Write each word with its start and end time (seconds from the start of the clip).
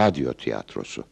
radyo 0.00 0.32
tiyatrosu. 0.32 1.04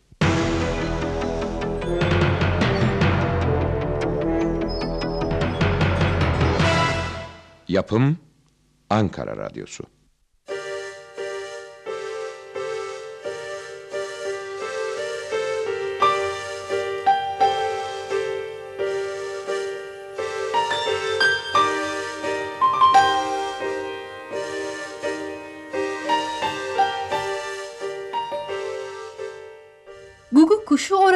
Yapım 7.69 8.19
Ankara 8.91 9.37
Radyosu. 9.37 9.85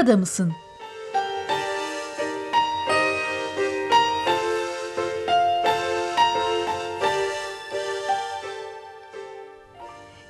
Kuşu 0.02 0.12
orada 0.12 0.16
mısın? 0.16 0.52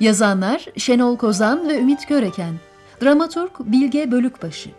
Yazanlar 0.00 0.66
Şenol 0.76 1.16
Kozan 1.16 1.68
ve 1.68 1.78
Ümit 1.78 2.08
Göreken. 2.08 2.54
Dramaturg 3.02 3.50
Bilge 3.60 4.10
Bölükbaşı. 4.10 4.70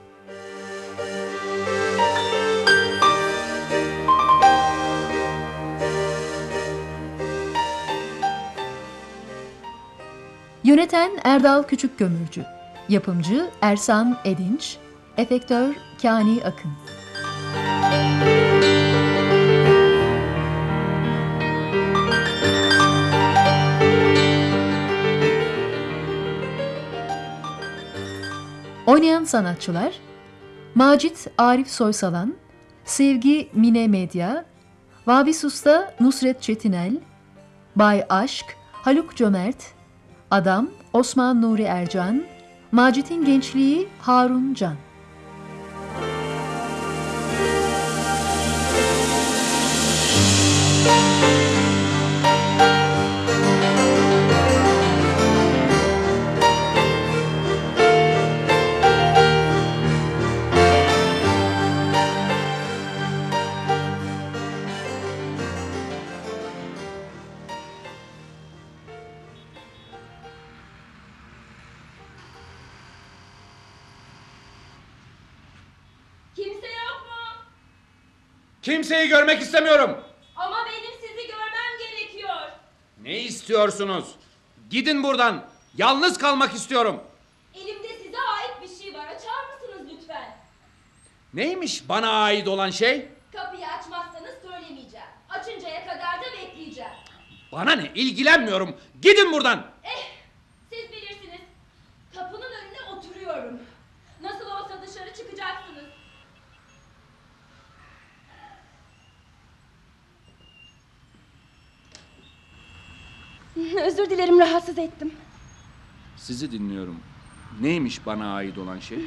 Yöneten 10.63 11.11
Erdal 11.23 11.63
Küçükkömürcü. 11.63 12.45
Yapımcı 12.89 13.49
Ersan 13.61 14.17
Edinç. 14.25 14.77
Efektör 15.17 15.75
Kani 16.01 16.43
Akın. 16.45 16.71
Oynayan 28.87 29.23
sanatçılar 29.23 29.93
Macit 30.75 31.27
Arif 31.37 31.67
Soysalan, 31.69 32.35
Sevgi 32.85 33.49
Mine 33.53 33.87
Medya, 33.87 34.45
Vabis 35.07 35.43
Usta 35.43 35.93
Nusret 35.99 36.41
Çetinel, 36.41 36.97
Bay 37.75 38.05
Aşk 38.09 38.45
Haluk 38.71 39.15
Cömert, 39.15 39.73
Adam 40.31 40.69
Osman 40.93 41.41
Nuri 41.41 41.63
Ercan, 41.63 42.23
Macit'in 42.71 43.25
gençliği 43.25 43.87
Harun 44.01 44.53
Can. 44.53 44.75
Kimseyi 78.63 79.07
görmek 79.09 79.41
istemiyorum. 79.41 79.97
Ama 80.35 80.57
benim 80.65 80.91
sizi 81.01 81.27
görmem 81.27 81.73
gerekiyor. 81.79 82.35
Ne 83.01 83.19
istiyorsunuz? 83.19 84.05
Gidin 84.69 85.03
buradan. 85.03 85.45
Yalnız 85.77 86.17
kalmak 86.17 86.53
istiyorum. 86.53 87.03
Elimde 87.55 87.87
size 88.03 88.17
ait 88.17 88.61
bir 88.61 88.83
şey 88.83 88.93
var. 88.93 89.07
Açar 89.07 89.43
mısınız 89.53 89.91
lütfen? 89.91 90.37
Neymiş 91.33 91.89
bana 91.89 92.09
ait 92.23 92.47
olan 92.47 92.69
şey? 92.69 93.07
Kapıyı 93.35 93.67
açmazsanız 93.67 94.35
söylemeyeceğim. 94.41 95.05
Açıncaya 95.29 95.81
kadar 95.85 96.21
da 96.21 96.37
bekleyeceğim. 96.41 96.91
Bana 97.51 97.71
ne? 97.75 97.91
İlgilenmiyorum. 97.95 98.75
Gidin 99.01 99.31
buradan. 99.31 99.65
Eh, 99.83 100.07
siz 100.69 100.91
bilirsiniz. 100.91 101.41
Kapının 102.15 102.51
önüne 102.51 102.97
oturuyorum. 102.97 103.59
Nasıl 104.21 104.45
olsa 104.45 104.81
dışarı 104.87 105.13
çıkacaksınız. 105.13 105.85
Özür 113.85 114.09
dilerim 114.09 114.39
rahatsız 114.39 114.77
ettim. 114.77 115.11
Sizi 116.17 116.51
dinliyorum. 116.51 116.99
Neymiş 117.61 118.05
bana 118.05 118.33
ait 118.35 118.57
olan 118.57 118.79
şey? 118.79 118.99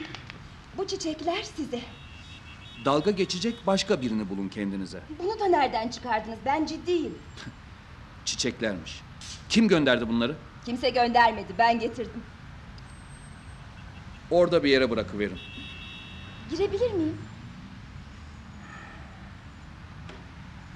Bu 0.77 0.87
çiçekler 0.87 1.43
size. 1.43 1.81
Dalga 2.84 3.11
geçecek 3.11 3.55
başka 3.67 4.00
birini 4.03 4.31
bulun 4.31 4.49
kendinize. 4.49 5.00
Bunu 5.19 5.41
da 5.41 5.47
nereden 5.47 5.89
çıkardınız? 5.89 6.39
Ben 6.47 6.67
ciddiyim. 6.67 7.19
Çiçeklermiş. 8.25 9.00
Kim 9.49 9.69
gönderdi 9.69 10.09
bunları? 10.09 10.37
Kimse 10.65 10.91
göndermedi. 10.91 11.53
Ben 11.59 11.78
getirdim. 11.81 12.23
Orada 14.31 14.65
bir 14.65 14.71
yere 14.71 14.91
bırakıverin. 14.91 15.38
Girebilir 16.50 16.93
miyim? 16.93 17.19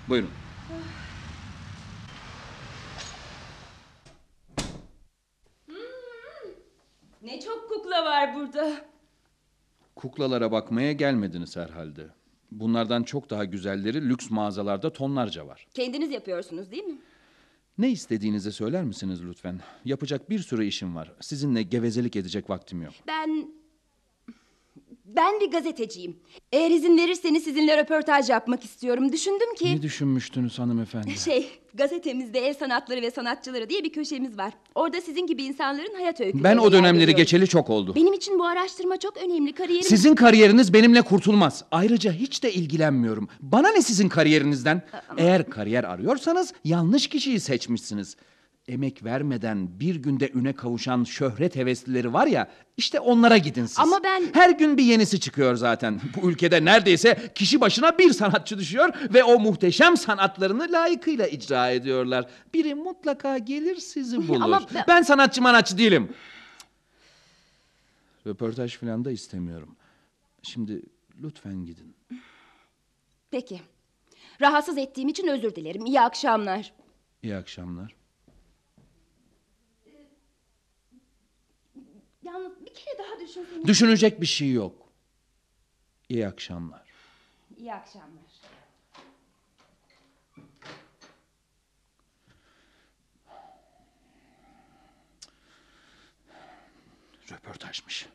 Buyurun. 0.08 0.30
Ne 7.22 7.40
çok 7.40 7.68
kukla 7.68 8.04
var 8.20 8.34
burada. 8.34 8.72
Kuklalara 9.96 10.52
bakmaya 10.52 10.92
gelmediniz 10.92 11.56
herhalde. 11.56 12.06
Bunlardan 12.52 13.02
çok 13.02 13.30
daha 13.30 13.44
güzelleri 13.44 14.08
lüks 14.08 14.30
mağazalarda 14.30 14.92
tonlarca 14.92 15.46
var. 15.46 15.66
Kendiniz 15.74 16.10
yapıyorsunuz 16.10 16.70
değil 16.70 16.84
mi? 16.84 16.98
Ne 17.78 17.90
istediğinizi 17.90 18.52
söyler 18.52 18.84
misiniz 18.84 19.24
lütfen? 19.24 19.60
Yapacak 19.84 20.30
bir 20.30 20.38
sürü 20.38 20.64
işim 20.64 20.96
var. 20.96 21.12
Sizinle 21.20 21.62
gevezelik 21.62 22.16
edecek 22.16 22.50
vaktim 22.50 22.82
yok. 22.82 22.92
Ben... 23.06 23.59
Ben 25.16 25.40
bir 25.40 25.50
gazeteciyim. 25.50 26.16
Eğer 26.52 26.70
izin 26.70 26.98
verirseniz 26.98 27.44
sizinle 27.44 27.76
röportaj 27.82 28.30
yapmak 28.30 28.64
istiyorum. 28.64 29.12
Düşündüm 29.12 29.54
ki... 29.54 29.76
Ne 29.76 29.82
düşünmüştünüz 29.82 30.58
hanımefendi? 30.58 31.18
Şey, 31.24 31.48
gazetemizde 31.74 32.38
el 32.38 32.54
sanatları 32.54 33.02
ve 33.02 33.10
sanatçıları 33.10 33.68
diye 33.68 33.84
bir 33.84 33.92
köşemiz 33.92 34.38
var. 34.38 34.52
Orada 34.74 35.00
sizin 35.00 35.26
gibi 35.26 35.42
insanların 35.42 35.94
hayat 35.94 36.20
öykülerini 36.20 36.44
Ben 36.44 36.56
o 36.56 36.72
dönemleri 36.72 37.14
geçeli 37.14 37.48
çok 37.48 37.70
oldu. 37.70 37.94
Benim 37.94 38.12
için 38.12 38.38
bu 38.38 38.46
araştırma 38.46 38.96
çok 38.96 39.16
önemli. 39.16 39.52
Kariyerim... 39.52 39.88
Sizin 39.88 40.14
kariyeriniz 40.14 40.72
benimle 40.72 41.02
kurtulmaz. 41.02 41.64
Ayrıca 41.70 42.12
hiç 42.12 42.42
de 42.42 42.52
ilgilenmiyorum. 42.52 43.28
Bana 43.40 43.68
ne 43.68 43.82
sizin 43.82 44.08
kariyerinizden? 44.08 44.82
Eğer 45.16 45.50
kariyer 45.50 45.84
arıyorsanız 45.84 46.52
yanlış 46.64 47.06
kişiyi 47.06 47.40
seçmişsiniz. 47.40 48.16
Emek 48.68 49.04
vermeden 49.04 49.80
bir 49.80 49.94
günde 49.96 50.30
üne 50.34 50.52
kavuşan 50.52 51.04
şöhret 51.04 51.56
heveslileri 51.56 52.12
var 52.12 52.26
ya, 52.26 52.50
işte 52.76 53.00
onlara 53.00 53.36
gidin 53.36 53.66
siz. 53.66 53.78
Ama 53.78 54.00
ben- 54.04 54.22
Her 54.32 54.50
gün 54.50 54.76
bir 54.76 54.82
yenisi 54.84 55.20
çıkıyor 55.20 55.54
zaten. 55.56 56.00
Bu 56.22 56.30
ülkede 56.30 56.64
neredeyse 56.64 57.32
kişi 57.34 57.60
başına 57.60 57.98
bir 57.98 58.12
sanatçı 58.12 58.58
düşüyor 58.58 58.94
ve 59.14 59.24
o 59.24 59.38
muhteşem 59.40 59.96
sanatlarını 59.96 60.68
layıkıyla 60.72 61.26
icra 61.26 61.70
ediyorlar. 61.70 62.26
Biri 62.54 62.74
mutlaka 62.74 63.38
gelir 63.38 63.76
sizi 63.76 64.28
bulur. 64.28 64.40
Ama 64.42 64.62
ben- 64.88 65.02
sanatçı 65.02 65.42
manatçı 65.42 65.78
değilim. 65.78 66.12
Röportaj 68.26 68.76
falan 68.76 69.04
da 69.04 69.10
istemiyorum. 69.10 69.76
Şimdi 70.42 70.82
lütfen 71.22 71.66
gidin. 71.66 71.94
Peki. 73.30 73.60
Rahatsız 74.40 74.78
ettiğim 74.78 75.08
için 75.08 75.26
özür 75.28 75.54
dilerim. 75.54 75.86
İyi 75.86 76.00
akşamlar. 76.00 76.72
İyi 77.22 77.36
akşamlar. 77.36 77.94
Yalnız 82.22 82.60
bir 82.60 82.74
kere 82.74 82.98
daha 82.98 83.20
düşünseniz. 83.20 83.66
Düşünecek 83.66 84.20
bir 84.20 84.26
şey 84.26 84.52
yok. 84.52 84.88
İyi 86.08 86.28
akşamlar. 86.28 86.88
İyi 87.56 87.74
akşamlar. 87.74 88.24
Röportajmış. 97.30 98.08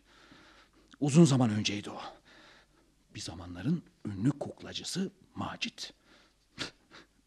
Uzun 0.99 1.25
zaman 1.25 1.49
önceydi 1.49 1.89
o. 1.89 2.01
Bir 3.15 3.19
zamanların 3.19 3.83
ünlü 4.05 4.31
kuklacısı 4.31 5.11
Macit. 5.35 5.93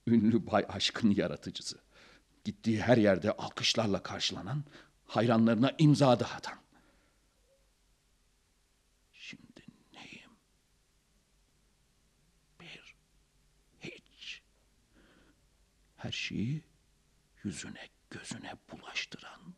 ünlü 0.06 0.46
Bay 0.46 0.66
Aşk'ın 0.68 1.10
yaratıcısı. 1.10 1.78
Gittiği 2.44 2.82
her 2.82 2.96
yerde 2.96 3.32
alkışlarla 3.32 4.02
karşılanan, 4.02 4.64
hayranlarına 5.06 5.72
imza 5.78 6.20
dağıtan. 6.20 6.58
Her 15.98 16.12
şeyi 16.12 16.62
yüzüne 17.44 17.88
gözüne 18.10 18.52
bulaştıran 18.72 19.54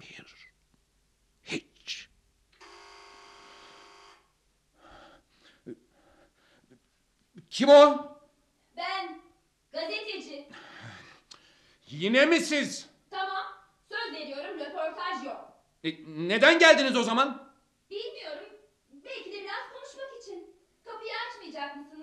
bir 0.00 0.24
hiç. 1.42 2.08
Kim 7.50 7.68
o? 7.68 8.08
Ben 8.76 9.20
gazeteci. 9.72 10.48
Yine 11.86 12.26
mi 12.26 12.40
siz? 12.40 12.88
Tamam 13.10 13.44
söz 13.88 14.12
veriyorum 14.14 14.60
röportaj 14.60 15.24
yok. 15.24 15.52
E, 15.84 15.90
neden 16.06 16.58
geldiniz 16.58 16.96
o 16.96 17.02
zaman? 17.02 17.52
Bilmiyorum. 17.90 18.48
Belki 18.92 19.32
de 19.32 19.42
biraz 19.42 19.72
konuşmak 19.72 20.22
için. 20.22 20.56
Kapıyı 20.84 21.10
açmayacak 21.28 21.76
mısınız? 21.76 21.97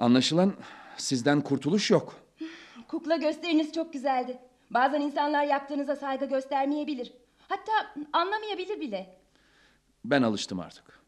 Anlaşılan 0.00 0.54
sizden 0.96 1.40
kurtuluş 1.40 1.90
yok. 1.90 2.16
Kukla 2.88 3.16
gösteriniz 3.16 3.72
çok 3.72 3.92
güzeldi. 3.92 4.38
Bazen 4.70 5.00
insanlar 5.00 5.44
yaptığınıza 5.44 5.96
saygı 5.96 6.24
göstermeyebilir. 6.26 7.12
Hatta 7.48 7.72
anlamayabilir 8.12 8.80
bile. 8.80 9.16
Ben 10.04 10.22
alıştım 10.22 10.60
artık. 10.60 11.00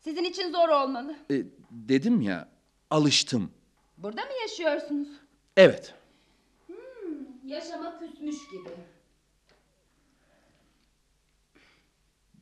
Sizin 0.00 0.24
için 0.24 0.52
zor 0.52 0.68
olmalı. 0.68 1.16
E, 1.30 1.42
dedim 1.70 2.20
ya, 2.20 2.48
alıştım. 2.90 3.50
Burada 3.98 4.20
mı 4.22 4.32
yaşıyorsunuz? 4.42 5.08
Evet. 5.56 5.94
Yaşama 7.44 7.98
küsmüş 7.98 8.36
gibi. 8.50 8.68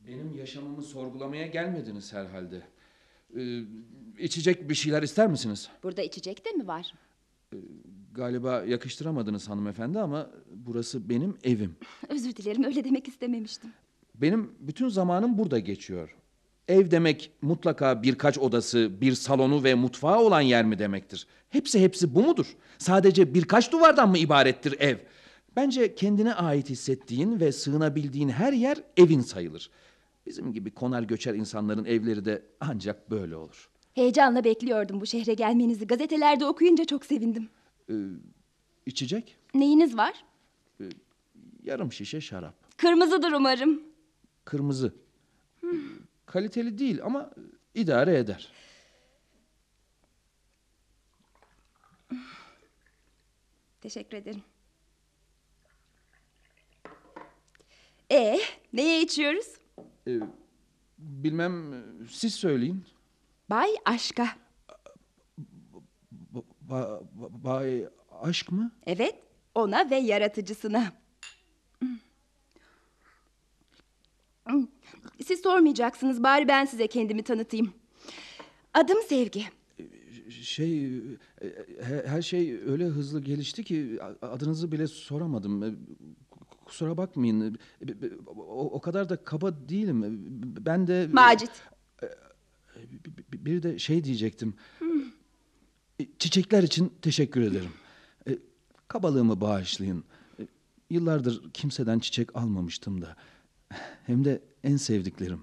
Benim 0.09 0.35
yaşamımı 0.35 0.83
sorgulamaya 0.83 1.47
gelmediniz 1.47 2.13
herhalde. 2.13 2.63
Ee, 3.39 3.61
içecek 4.19 4.69
bir 4.69 4.75
şeyler 4.75 5.03
ister 5.03 5.27
misiniz? 5.27 5.69
Burada 5.83 6.03
içecek 6.03 6.45
de 6.45 6.51
mi 6.51 6.67
var? 6.67 6.95
Galiba 8.15 8.65
yakıştıramadınız 8.69 9.49
hanımefendi 9.49 9.99
ama 9.99 10.31
burası 10.55 11.09
benim 11.09 11.37
evim. 11.45 11.77
Özür 12.09 12.37
dilerim 12.37 12.65
öyle 12.65 12.85
demek 12.85 13.09
istememiştim. 13.09 13.71
Benim 14.15 14.51
bütün 14.61 14.89
zamanım 14.89 15.39
burada 15.39 15.59
geçiyor. 15.59 16.17
Ev 16.69 16.91
demek 16.91 17.33
mutlaka 17.43 18.03
birkaç 18.03 18.39
odası, 18.39 19.01
bir 19.01 19.15
salonu 19.15 19.65
ve 19.65 19.75
mutfağı 19.75 20.19
olan 20.21 20.41
yer 20.41 20.65
mi 20.65 20.79
demektir? 20.79 21.27
Hepsi 21.49 21.81
hepsi 21.81 22.15
bu 22.15 22.23
mudur? 22.23 22.57
Sadece 22.79 23.35
birkaç 23.35 23.73
duvardan 23.73 24.11
mı 24.11 24.19
ibarettir 24.19 24.81
ev? 24.81 24.97
Bence 25.57 25.95
kendine 25.95 26.35
ait 26.35 26.71
hissettiğin 26.71 27.41
ve 27.41 27.53
sığınabildiğin 27.53 28.29
her 28.29 28.53
yer 28.53 28.79
evin 28.97 29.21
sayılır. 29.21 29.71
Bizim 30.27 30.53
gibi 30.53 30.71
konar 30.71 31.03
göçer 31.03 31.35
insanların 31.35 31.85
evleri 31.85 32.25
de 32.25 32.43
ancak 32.61 33.11
böyle 33.11 33.37
olur. 33.37 33.71
Heyecanla 33.95 34.45
bekliyordum 34.45 35.01
bu 35.01 35.07
şehre 35.07 35.35
gelmenizi. 35.35 35.87
Gazetelerde 35.87 36.47
okuyunca 36.47 36.85
çok 36.85 37.05
sevindim. 37.07 37.49
İçecek? 38.87 39.37
Neyiniz 39.55 39.97
var? 39.97 40.25
Yarım 41.63 41.93
şişe 41.93 42.21
şarap. 42.21 42.55
Kırmızıdır 42.79 43.33
umarım. 43.33 43.83
Kırmızı. 44.45 44.95
Kaliteli 46.27 46.79
değil 46.79 47.03
ama 47.05 47.31
idare 47.75 48.19
eder. 48.19 48.53
Teşekkür 53.81 54.17
ederim. 54.17 54.43
E 58.11 58.41
neye 58.73 59.03
içiyoruz? 59.03 59.47
Ee, 60.07 60.21
bilmem 60.99 61.85
siz 62.11 62.35
söyleyin. 62.35 62.85
Bay 63.51 63.71
Aşka. 63.85 64.29
Ba- 66.35 66.45
ba- 66.69 67.03
ba- 67.21 67.45
bay 67.45 67.87
aşk 68.23 68.53
mı? 68.53 68.73
Evet, 68.87 69.15
ona 69.55 69.91
ve 69.91 69.97
yaratıcısına. 69.97 70.93
Siz 75.27 75.41
sormayacaksınız, 75.41 76.23
bari 76.23 76.49
ben 76.49 76.65
size 76.65 76.87
kendimi 76.87 77.23
tanıtayım. 77.23 77.73
Adım 78.75 78.99
Sevgi. 79.09 79.45
Şey 80.43 80.87
e, 80.87 81.01
he- 81.83 82.05
her 82.07 82.23
şey 82.23 82.53
öyle 82.67 82.85
hızlı 82.85 83.21
gelişti 83.21 83.65
ki 83.65 83.99
adınızı 84.23 84.73
bile 84.73 84.87
soramadım. 84.87 85.79
E, 86.73 86.75
Kusura 86.75 86.97
bakmayın. 86.97 87.59
E, 87.81 87.91
e, 87.91 87.97
O, 88.27 88.65
o 88.73 88.81
kadar 88.81 89.09
da 89.09 89.17
kaba 89.25 89.55
değilim. 89.69 90.05
E, 90.05 90.09
Ben 90.67 90.87
de 90.87 91.09
Macit. 91.13 91.51
Bir- 93.33 93.45
Bir 93.45 93.63
de 93.63 93.79
şey 93.79 94.05
diyecektim. 94.05 94.55
E, 96.01 96.05
Çiçekler 96.19 96.63
için 96.63 96.93
teşekkür 97.03 97.41
ederim. 97.43 97.71
E, 98.29 98.39
Kabalığımı 98.89 99.41
bağışlayın. 99.41 100.05
E, 100.41 100.43
Yıllardır 100.91 101.51
kimseden 101.53 101.99
çiçek 101.99 102.37
almamıştım 102.37 103.03
da. 103.03 103.17
Hem 104.07 104.25
de 104.25 104.43
en 104.65 104.77
sevdiklerim. 104.77 105.41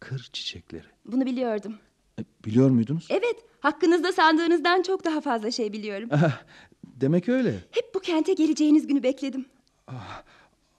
Kır 0.00 0.28
çiçekleri. 0.32 0.86
Bunu 1.06 1.26
biliyordum. 1.26 1.74
E, 2.18 2.22
Biliyor 2.44 2.70
muydunuz? 2.70 3.06
Evet, 3.10 3.36
hakkınızda 3.60 4.12
sandığınızdan 4.12 4.82
çok 4.82 5.04
daha 5.04 5.20
fazla 5.20 5.50
şey 5.50 5.72
biliyorum. 5.72 6.08
Ah, 6.12 6.42
Demek 6.84 7.28
öyle. 7.28 7.50
Hep 7.70 7.94
bu 7.94 8.00
kente 8.00 8.32
geleceğiniz 8.32 8.86
günü 8.86 9.02
bekledim. 9.02 9.46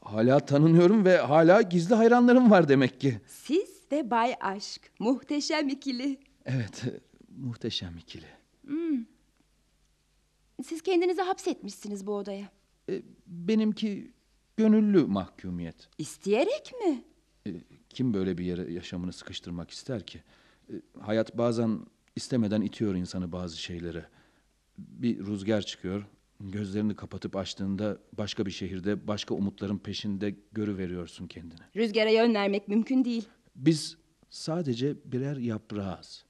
Hala 0.01 0.39
tanınıyorum 0.39 1.05
ve 1.05 1.17
hala 1.17 1.61
gizli 1.61 1.95
hayranlarım 1.95 2.51
var 2.51 2.69
demek 2.69 2.99
ki. 3.01 3.21
Siz 3.27 3.79
ve 3.91 4.11
Bay 4.11 4.35
Aşk, 4.41 4.91
muhteşem 4.99 5.69
ikili. 5.69 6.19
Evet, 6.45 6.83
muhteşem 7.37 7.97
ikili. 7.97 8.25
Siz 10.65 10.81
kendinizi 10.81 11.21
hapsetmişsiniz 11.21 12.07
bu 12.07 12.13
odaya. 12.15 12.49
E, 12.89 13.01
Benimki 13.27 14.11
gönüllü 14.57 15.05
mahkumiyet. 15.05 15.89
İsteyerek 15.97 16.73
mi? 16.85 17.03
E, 17.47 17.51
Kim 17.89 18.13
böyle 18.13 18.37
bir 18.37 18.45
yere 18.45 18.73
yaşamını 18.73 19.13
sıkıştırmak 19.13 19.71
ister 19.71 20.05
ki? 20.05 20.23
E, 20.69 20.73
Hayat 20.99 21.37
bazen 21.37 21.79
istemeden 22.15 22.61
itiyor 22.61 22.95
insanı 22.95 23.31
bazı 23.31 23.57
şeylere. 23.57 24.05
Bir 24.77 25.25
rüzgar 25.25 25.61
çıkıyor, 25.61 26.05
gözlerini 26.39 26.95
kapatıp 26.95 27.35
açtığında 27.35 27.97
başka 28.17 28.45
bir 28.45 28.51
şehirde 28.51 29.07
başka 29.07 29.35
umutların 29.35 29.77
peşinde 29.77 30.35
görüveriyorsun 30.51 31.27
kendini. 31.27 31.59
Rüzgara 31.75 32.09
yön 32.09 32.33
vermek 32.33 32.67
mümkün 32.67 33.05
değil. 33.05 33.27
Biz 33.55 33.97
sadece 34.29 34.95
birer 35.05 35.37
yaprağız. 35.37 36.25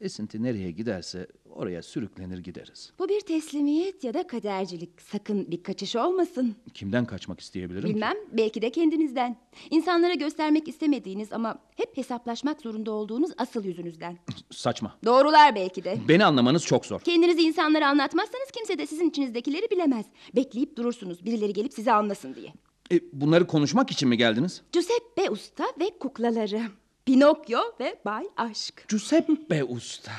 Esinti 0.00 0.42
nereye 0.42 0.70
giderse 0.70 1.26
oraya 1.50 1.82
sürüklenir 1.82 2.38
gideriz. 2.38 2.92
Bu 2.98 3.08
bir 3.08 3.20
teslimiyet 3.20 4.04
ya 4.04 4.14
da 4.14 4.26
kadercilik. 4.26 5.02
Sakın 5.02 5.50
bir 5.50 5.62
kaçış 5.62 5.96
olmasın. 5.96 6.56
Kimden 6.74 7.04
kaçmak 7.06 7.40
isteyebilirim 7.40 7.88
ki? 7.88 7.94
Bilmem, 7.94 8.14
belki 8.32 8.62
de 8.62 8.70
kendinizden. 8.70 9.36
İnsanlara 9.70 10.14
göstermek 10.14 10.68
istemediğiniz 10.68 11.32
ama 11.32 11.58
hep 11.76 11.96
hesaplaşmak 11.96 12.60
zorunda 12.60 12.90
olduğunuz 12.92 13.30
asıl 13.38 13.64
yüzünüzden. 13.64 14.18
Saçma. 14.50 14.98
Doğrular 15.04 15.54
belki 15.54 15.84
de. 15.84 15.98
Beni 16.08 16.24
anlamanız 16.24 16.64
çok 16.64 16.86
zor. 16.86 17.00
Kendinizi 17.00 17.42
insanlara 17.42 17.88
anlatmazsanız 17.88 18.50
kimse 18.50 18.78
de 18.78 18.86
sizin 18.86 19.08
içinizdekileri 19.10 19.70
bilemez. 19.70 20.06
Bekleyip 20.36 20.76
durursunuz 20.76 21.24
birileri 21.24 21.52
gelip 21.52 21.72
sizi 21.72 21.92
anlasın 21.92 22.34
diye. 22.34 22.52
E, 22.92 23.00
bunları 23.12 23.46
konuşmak 23.46 23.90
için 23.90 24.08
mi 24.08 24.16
geldiniz? 24.16 24.62
Giuseppe 24.72 25.30
Usta 25.30 25.64
ve 25.80 25.90
kuklaları. 25.98 26.62
Pinokyo 27.10 27.60
ve 27.80 28.00
Bay 28.04 28.28
Aşk. 28.36 28.84
Giuseppe 28.88 29.64
Usta. 29.64 30.12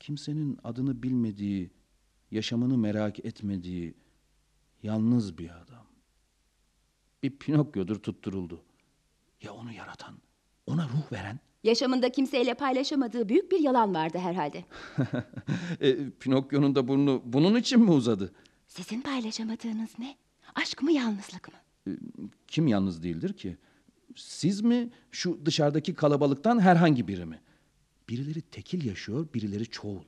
Kimsenin 0.00 0.58
adını 0.64 1.02
bilmediği, 1.02 1.70
yaşamını 2.30 2.78
merak 2.78 3.24
etmediği 3.24 3.94
yalnız 4.82 5.38
bir 5.38 5.50
adam. 5.50 5.86
Bir 7.22 7.38
Pinokyo'dur 7.38 7.96
tutturuldu. 7.96 8.62
Ya 9.42 9.52
onu 9.52 9.72
yaratan, 9.72 10.14
ona 10.66 10.84
ruh 10.84 11.12
veren? 11.12 11.40
Yaşamında 11.64 12.12
kimseyle 12.12 12.54
paylaşamadığı 12.54 13.28
büyük 13.28 13.52
bir 13.52 13.60
yalan 13.60 13.94
vardı 13.94 14.18
herhalde. 14.18 14.64
e, 15.80 16.10
Pinokyo'nun 16.10 16.74
da 16.74 16.88
burnu 16.88 17.22
bunun 17.24 17.54
için 17.56 17.80
mi 17.80 17.90
uzadı? 17.90 18.34
Sizin 18.68 19.00
paylaşamadığınız 19.00 19.98
ne? 19.98 20.16
Aşk 20.54 20.82
mı 20.82 20.92
yalnızlık 20.92 21.48
mı? 21.48 21.65
Kim 22.48 22.66
yalnız 22.66 23.02
değildir 23.02 23.32
ki? 23.32 23.56
Siz 24.16 24.60
mi, 24.60 24.90
şu 25.10 25.46
dışarıdaki 25.46 25.94
kalabalıktan 25.94 26.58
herhangi 26.60 27.08
biri 27.08 27.24
mi? 27.24 27.40
Birileri 28.08 28.40
tekil 28.42 28.84
yaşıyor, 28.86 29.26
birileri 29.34 29.66
çoğul. 29.66 30.02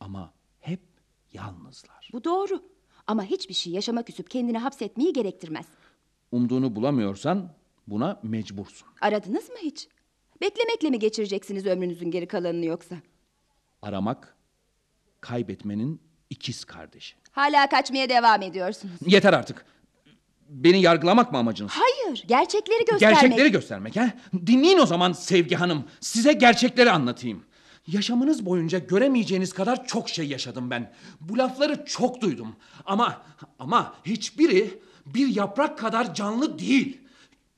Ama 0.00 0.32
hep 0.60 0.80
yalnızlar. 1.32 2.08
Bu 2.12 2.24
doğru. 2.24 2.62
Ama 3.06 3.24
hiçbir 3.24 3.54
şey 3.54 3.72
yaşama 3.72 4.02
küsüp 4.02 4.30
kendini 4.30 4.58
hapsetmeyi 4.58 5.12
gerektirmez. 5.12 5.66
Umduğunu 6.32 6.76
bulamıyorsan 6.76 7.52
buna 7.86 8.20
mecbursun. 8.22 8.88
Aradınız 9.00 9.48
mı 9.48 9.56
hiç? 9.62 9.88
Beklemekle 10.40 10.90
mi 10.90 10.98
geçireceksiniz 10.98 11.66
ömrünüzün 11.66 12.10
geri 12.10 12.28
kalanını 12.28 12.64
yoksa? 12.64 12.96
Aramak, 13.82 14.36
kaybetmenin 15.20 16.00
ikiz 16.30 16.64
kardeşi. 16.64 17.16
Hala 17.32 17.68
kaçmaya 17.68 18.08
devam 18.08 18.42
ediyorsunuz. 18.42 18.94
Yeter 19.06 19.32
artık. 19.32 19.66
Beni 20.48 20.80
yargılamak 20.82 21.32
mı 21.32 21.38
amacınız? 21.38 21.72
Hayır, 21.74 22.24
gerçekleri 22.26 22.84
göstermek. 22.84 23.20
Gerçekleri 23.20 23.52
göstermek 23.52 23.96
ha? 23.96 24.14
Dinleyin 24.46 24.78
o 24.78 24.86
zaman 24.86 25.12
Sevgi 25.12 25.54
Hanım. 25.54 25.84
Size 26.00 26.32
gerçekleri 26.32 26.90
anlatayım. 26.90 27.44
Yaşamınız 27.86 28.46
boyunca 28.46 28.78
göremeyeceğiniz 28.78 29.52
kadar 29.52 29.86
çok 29.86 30.08
şey 30.08 30.28
yaşadım 30.28 30.70
ben. 30.70 30.94
Bu 31.20 31.38
lafları 31.38 31.84
çok 31.84 32.20
duydum. 32.20 32.56
Ama 32.84 33.22
ama 33.58 33.94
hiçbiri 34.06 34.80
bir 35.06 35.36
yaprak 35.36 35.78
kadar 35.78 36.14
canlı 36.14 36.58
değil. 36.58 37.00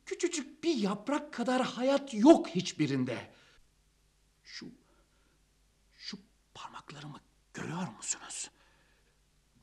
Küçücük 0.07 0.65
bir 0.65 0.75
yaprak 0.75 1.33
kadar 1.33 1.63
hayat 1.63 2.15
yok 2.15 2.49
hiçbirinde. 2.49 3.17
Şu 4.45 4.67
şu 5.97 6.19
parmaklarımı 6.55 7.21
görüyor 7.55 7.89
musunuz? 7.97 8.51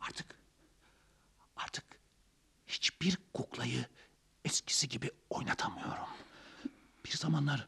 Artık 0.01 0.39
artık 1.55 1.83
hiçbir 2.73 3.17
kuklayı 3.33 3.85
eskisi 4.45 4.89
gibi 4.89 5.11
oynatamıyorum. 5.29 6.07
Bir 7.05 7.11
zamanlar 7.11 7.67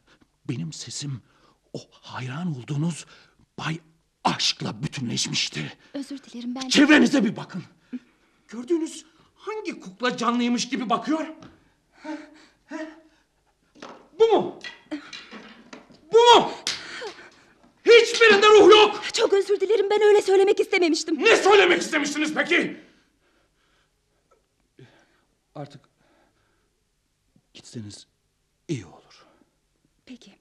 benim 0.49 0.73
sesim 0.73 1.21
o 1.73 1.79
hayran 1.91 2.57
olduğunuz 2.57 3.05
Bay 3.59 3.79
Aşk'la 4.23 4.83
bütünleşmişti. 4.83 5.77
Özür 5.93 6.23
dilerim 6.23 6.55
ben. 6.55 6.69
Çevrenize 6.69 7.25
bir 7.25 7.35
bakın. 7.35 7.63
Gördüğünüz 8.47 9.05
hangi 9.35 9.79
kukla 9.79 10.17
canlıymış 10.17 10.69
gibi 10.69 10.89
bakıyor? 10.89 11.27
Bu 14.19 14.27
mu? 14.27 14.59
Bu 16.13 16.17
mu? 16.17 16.51
Hiçbirinde 17.85 18.47
ruh 18.47 18.71
yok. 18.71 19.01
Çok 19.13 19.33
özür 19.33 19.59
dilerim 19.59 19.89
ben 19.89 20.01
öyle 20.01 20.21
söylemek 20.21 20.59
istememiştim. 20.59 21.23
Ne 21.23 21.37
söylemek 21.37 21.81
istemiştiniz 21.81 22.33
peki? 22.33 22.84
Artık 25.55 25.89
gitseniz 27.53 28.07
iyi 28.67 28.85
olur. 28.85 29.25
Peki. 30.05 30.35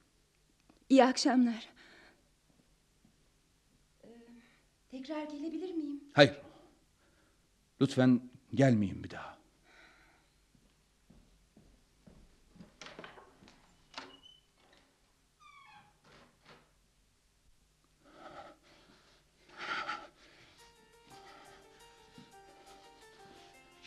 İyi 0.89 1.03
akşamlar. 1.05 1.69
Ee, 4.03 4.07
tekrar 4.91 5.23
gelebilir 5.23 5.73
miyim? 5.73 6.03
Hayır. 6.13 6.41
Lütfen 7.81 8.21
gelmeyin 8.53 9.03
bir 9.03 9.09
daha. 9.09 9.34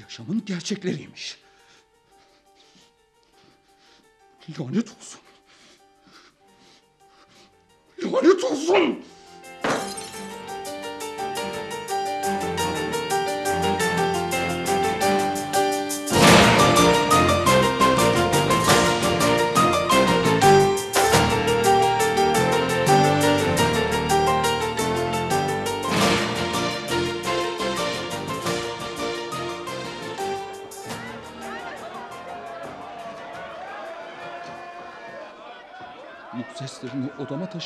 Yaşamın 0.08 0.44
gerçekleriymiş. 0.44 1.38
Lanet 4.60 4.88
olsun. 4.98 5.20
Lanet 8.04 8.44
olsun. 8.44 9.04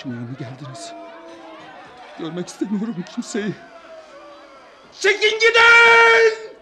Taşımaya 0.02 0.20
mı 0.20 0.36
geldiniz? 0.38 0.92
Görmek 2.18 2.48
istemiyorum 2.48 3.04
kimseyi. 3.14 3.54
Çekin 5.00 5.38
gidin! 5.38 6.52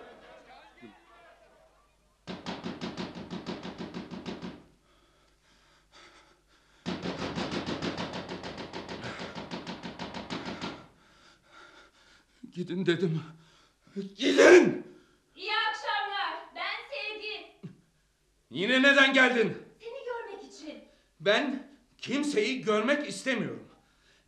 Gidin 12.52 12.87
dedim. 12.87 13.23
Gidin! 14.16 14.87
İyi 15.37 15.52
akşamlar. 15.52 16.35
Ben 16.56 16.62
Sevgi. 16.90 17.47
Yine 18.50 18.82
neden 18.82 19.12
geldin? 19.12 19.59
Seni 19.80 20.04
görmek 20.04 20.52
için. 20.52 20.85
Ben 21.20 21.70
kimseyi 21.99 22.60
görmek 22.71 23.09
istemiyorum. 23.09 23.69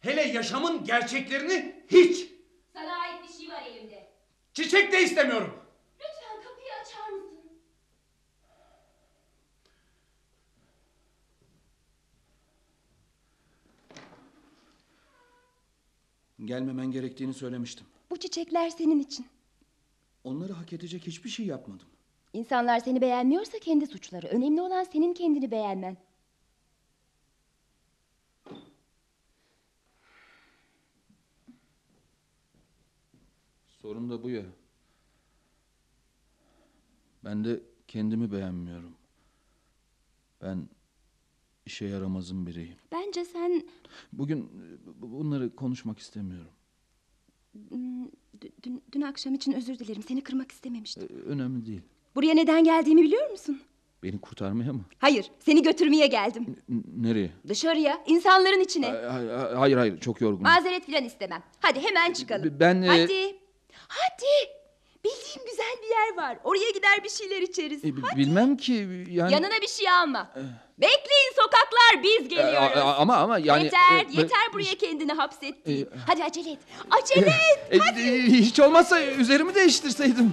Hele 0.01 0.23
yaşamın 0.23 0.85
gerçeklerini 0.85 1.85
hiç. 1.89 2.29
Sana 2.73 2.93
ait 3.01 3.23
bir 3.29 3.33
şey 3.39 3.49
var 3.49 3.63
elimde. 3.67 4.09
Çiçek 4.55 4.93
de 4.93 5.03
istemiyorum. 5.03 5.55
Lütfen 5.95 6.43
kapıyı 6.45 6.73
açar 6.83 7.09
mısın? 7.09 7.39
Gelmemen 16.45 16.91
gerektiğini 16.91 17.35
söylemiştim. 17.35 17.87
Bu 18.11 18.17
çiçekler 18.17 18.71
senin 18.71 19.01
için. 19.01 19.27
Onları 20.25 20.53
hak 20.53 20.73
edecek 20.73 21.07
hiçbir 21.07 21.31
şey 21.31 21.47
yapmadım. 21.47 21.87
İnsanlar 22.33 22.79
seni 22.79 23.01
beğenmiyorsa 23.01 23.59
kendi 23.59 23.87
suçları. 23.87 24.27
Önemli 24.27 24.63
olan 24.63 24.85
senin 24.85 25.15
kendini 25.15 25.51
beğenmen. 25.51 25.97
Sorun 33.83 34.11
da 34.11 34.23
bu 34.23 34.31
ya. 34.31 34.43
Ben 37.25 37.45
de 37.45 37.61
kendimi 37.89 38.33
beğenmiyorum. 38.33 38.93
Ben 40.43 40.69
işe 41.67 41.85
yaramazın 41.87 42.47
biriyim. 42.47 42.77
Bence 42.93 43.25
sen 43.25 43.62
Bugün 44.12 44.51
bu- 45.01 45.12
bunları 45.12 45.57
konuşmak 45.57 45.99
istemiyorum. 45.99 46.51
hmm, 47.69 48.05
dün, 48.65 48.83
dün 48.93 49.01
akşam 49.01 49.35
için 49.35 49.53
özür 49.53 49.79
dilerim. 49.79 50.03
Seni 50.03 50.23
kırmak 50.23 50.53
istememiştim. 50.53 51.09
önemli 51.27 51.67
değil. 51.67 51.83
Buraya 52.15 52.35
neden 52.35 52.65
geldiğimi 52.65 53.03
biliyor 53.03 53.31
musun? 53.31 53.61
Beni 54.03 54.19
kurtarmaya 54.21 54.73
mı? 54.73 54.85
Hayır, 54.99 55.31
seni 55.39 55.62
götürmeye 55.62 56.07
geldim. 56.07 56.57
N- 56.69 56.83
nereye? 56.97 57.31
Dışarıya, 57.49 58.05
insanların 58.07 58.61
içine. 58.61 58.87
Ay- 58.93 59.31
ay- 59.35 59.55
Hayır 59.55 59.77
hayır 59.77 60.01
çok 60.01 60.21
yorgunum. 60.21 60.43
Mazeret 60.43 60.85
filan 60.87 61.05
istemem. 61.05 61.43
Hadi 61.61 61.81
hemen 61.81 62.12
çıkalım. 62.12 62.57
Ben, 62.61 62.83
e- 62.83 62.87
Hadi. 62.89 63.42
Hadi. 63.93 64.53
Bildiğim 65.05 65.51
güzel 65.51 65.75
bir 65.83 65.89
yer 65.91 66.17
var. 66.25 66.39
Oraya 66.45 66.71
gider 66.71 67.05
bir 67.05 67.09
şeyler 67.11 67.43
içeriz. 67.43 67.85
E, 67.85 67.97
bi- 67.97 68.03
bilmem 68.17 68.57
ki 68.57 68.73
yani. 69.11 69.33
Yanına 69.33 69.61
bir 69.63 69.69
şey 69.69 69.91
alma. 69.91 70.31
Bekleyin 70.79 71.33
sokaklar 71.37 72.03
biz 72.03 72.25
E, 72.27 72.29
geliyoruz. 72.29 72.77
a- 72.77 72.81
a- 72.81 72.97
ama 72.97 73.17
ama 73.17 73.39
yani. 73.39 73.65
yeter, 73.65 74.01
e, 74.01 74.07
yeter 74.11 74.53
buraya 74.53 74.75
kendini 74.75 75.13
hapsettin. 75.13 75.83
E, 75.83 75.87
Hadi 76.07 76.25
acele 76.25 76.51
et. 76.51 76.59
Acele 76.91 77.33
et. 77.71 77.73
E, 77.97 78.01
e, 78.01 78.23
hiç 78.23 78.61
olmazsa 78.61 79.03
üzerimi 79.03 79.55
değiştirseydim. 79.55 80.33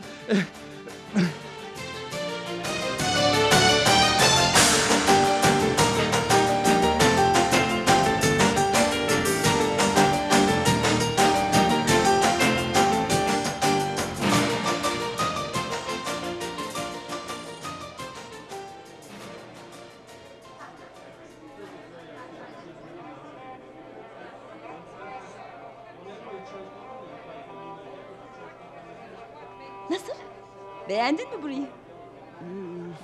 Beğendin 30.99 31.29
mi 31.37 31.43
burayı? 31.43 31.67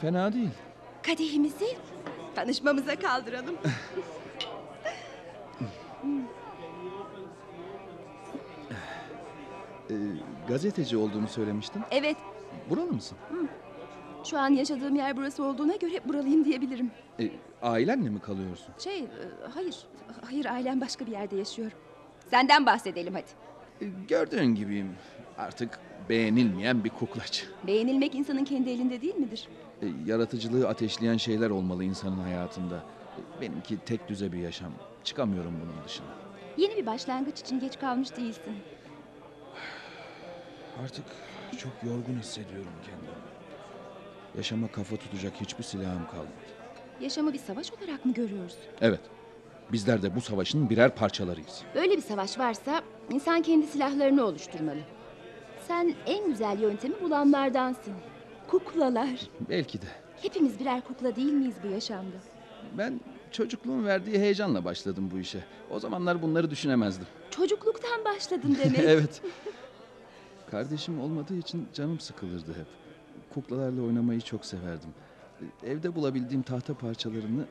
Fena 0.02 0.34
değil. 0.34 0.50
Kadehimizi 1.04 1.78
tanışmamıza 2.36 2.96
kaldıralım. 2.96 3.56
E, 9.90 9.96
gazeteci 10.48 10.98
olduğunu 10.98 11.28
söylemiştin. 11.28 11.82
Evet, 11.92 12.18
Buralı 12.70 12.92
mısın? 12.92 13.18
şu 14.24 14.40
an 14.40 14.50
yaşadığım 14.50 14.96
yer 14.96 15.18
burası 15.18 15.44
olduğuna 15.44 15.76
göre 15.76 16.00
buralıyım 16.06 16.46
diyebilirim. 16.46 16.92
E, 17.20 17.30
ailenle 17.62 18.10
mi 18.10 18.20
kalıyorsun? 18.20 18.74
Şey, 18.80 19.00
e, 19.00 19.08
hayır. 19.54 19.76
Hayır, 20.26 20.46
ailem 20.46 20.82
başka 20.82 21.06
bir 21.06 21.12
yerde 21.12 21.36
yaşıyor. 21.36 21.72
Senden 22.30 22.66
bahsedelim 22.66 23.14
hadi. 23.14 23.32
E, 23.82 23.86
gördüğün 24.08 24.56
gibiyim. 24.56 24.96
Artık 25.38 25.80
Beğenilmeyen 26.10 26.84
bir 26.84 26.90
kuklacı. 26.90 27.46
Beğenilmek 27.68 28.16
insanın 28.16 28.44
kendi 28.44 28.70
elinde 28.70 29.02
değil 29.02 29.16
midir? 29.16 29.48
E, 29.82 29.86
yaratıcılığı 30.06 30.68
ateşleyen 30.68 31.18
şeyler 31.18 31.50
olmalı 31.50 31.84
insanın 31.84 32.20
hayatında. 32.20 32.84
E, 33.38 33.42
benimki 33.42 33.78
tek 33.86 34.10
düze 34.10 34.32
bir 34.32 34.38
yaşam. 34.38 34.72
Çıkamıyorum 35.04 35.54
bunun 35.64 35.86
dışına. 35.86 36.08
Yeni 36.58 36.76
bir 36.76 36.86
başlangıç 36.86 37.40
için 37.40 37.60
geç 37.60 37.80
kalmış 37.80 38.18
değilsin. 38.18 38.44
Artık 40.84 41.06
çok 41.58 41.72
yorgun 41.84 42.20
hissediyorum 42.20 42.72
kendimi. 42.86 43.10
Yaşama 44.38 44.68
kafa 44.68 44.96
tutacak 44.96 45.34
hiçbir 45.42 45.64
silahım 45.64 46.08
kalmadı. 46.12 46.30
Yaşamı 47.02 47.34
bir 47.34 47.40
savaş 47.40 47.72
olarak 47.72 48.06
mı 48.06 48.14
görüyorsun? 48.14 48.60
Evet, 48.82 49.00
bizler 49.72 50.02
de 50.02 50.16
bu 50.16 50.22
savaşın 50.22 50.70
birer 50.70 50.96
parçalarıyız. 50.96 51.62
Böyle 51.76 51.98
bir 51.98 52.02
savaş 52.02 52.40
varsa 52.40 52.82
insan 53.12 53.42
kendi 53.42 53.68
silahlarını 53.68 54.26
oluşturmalı. 54.26 54.80
Sen 55.68 55.96
en 56.06 56.28
güzel 56.28 56.60
yöntemi 56.60 57.02
bulanlardansın. 57.02 57.94
Kuklalar. 58.48 59.10
Belki 59.50 59.82
de. 59.82 59.86
Hepimiz 60.22 60.60
birer 60.60 60.82
kukla 60.82 61.16
değil 61.16 61.34
miyiz 61.34 61.56
bu 61.64 61.68
yaşamda? 61.68 62.16
Ben 62.78 63.00
çocukluğun 63.32 63.86
verdiği 63.86 64.20
heyecanla 64.20 64.66
başladım 64.66 65.10
bu 65.14 65.20
işe. 65.20 65.44
O 65.72 65.80
zamanlar 65.80 66.22
bunları 66.22 66.50
düşünemezdim. 66.52 67.08
Çocukluktan 67.32 68.06
başladın 68.06 68.58
demek. 68.64 68.80
evet. 68.80 69.22
Kardeşim 70.52 71.02
olmadığı 71.02 71.36
için 71.38 71.68
canım 71.74 72.00
sıkılırdı 72.00 72.52
hep. 72.54 72.68
Kuklalarla 73.34 73.82
oynamayı 73.82 74.22
çok 74.22 74.46
severdim. 74.46 74.90
Evde 75.66 75.96
bulabildiğim 75.96 76.44
tahta 76.44 76.74
parçalarını 76.74 77.46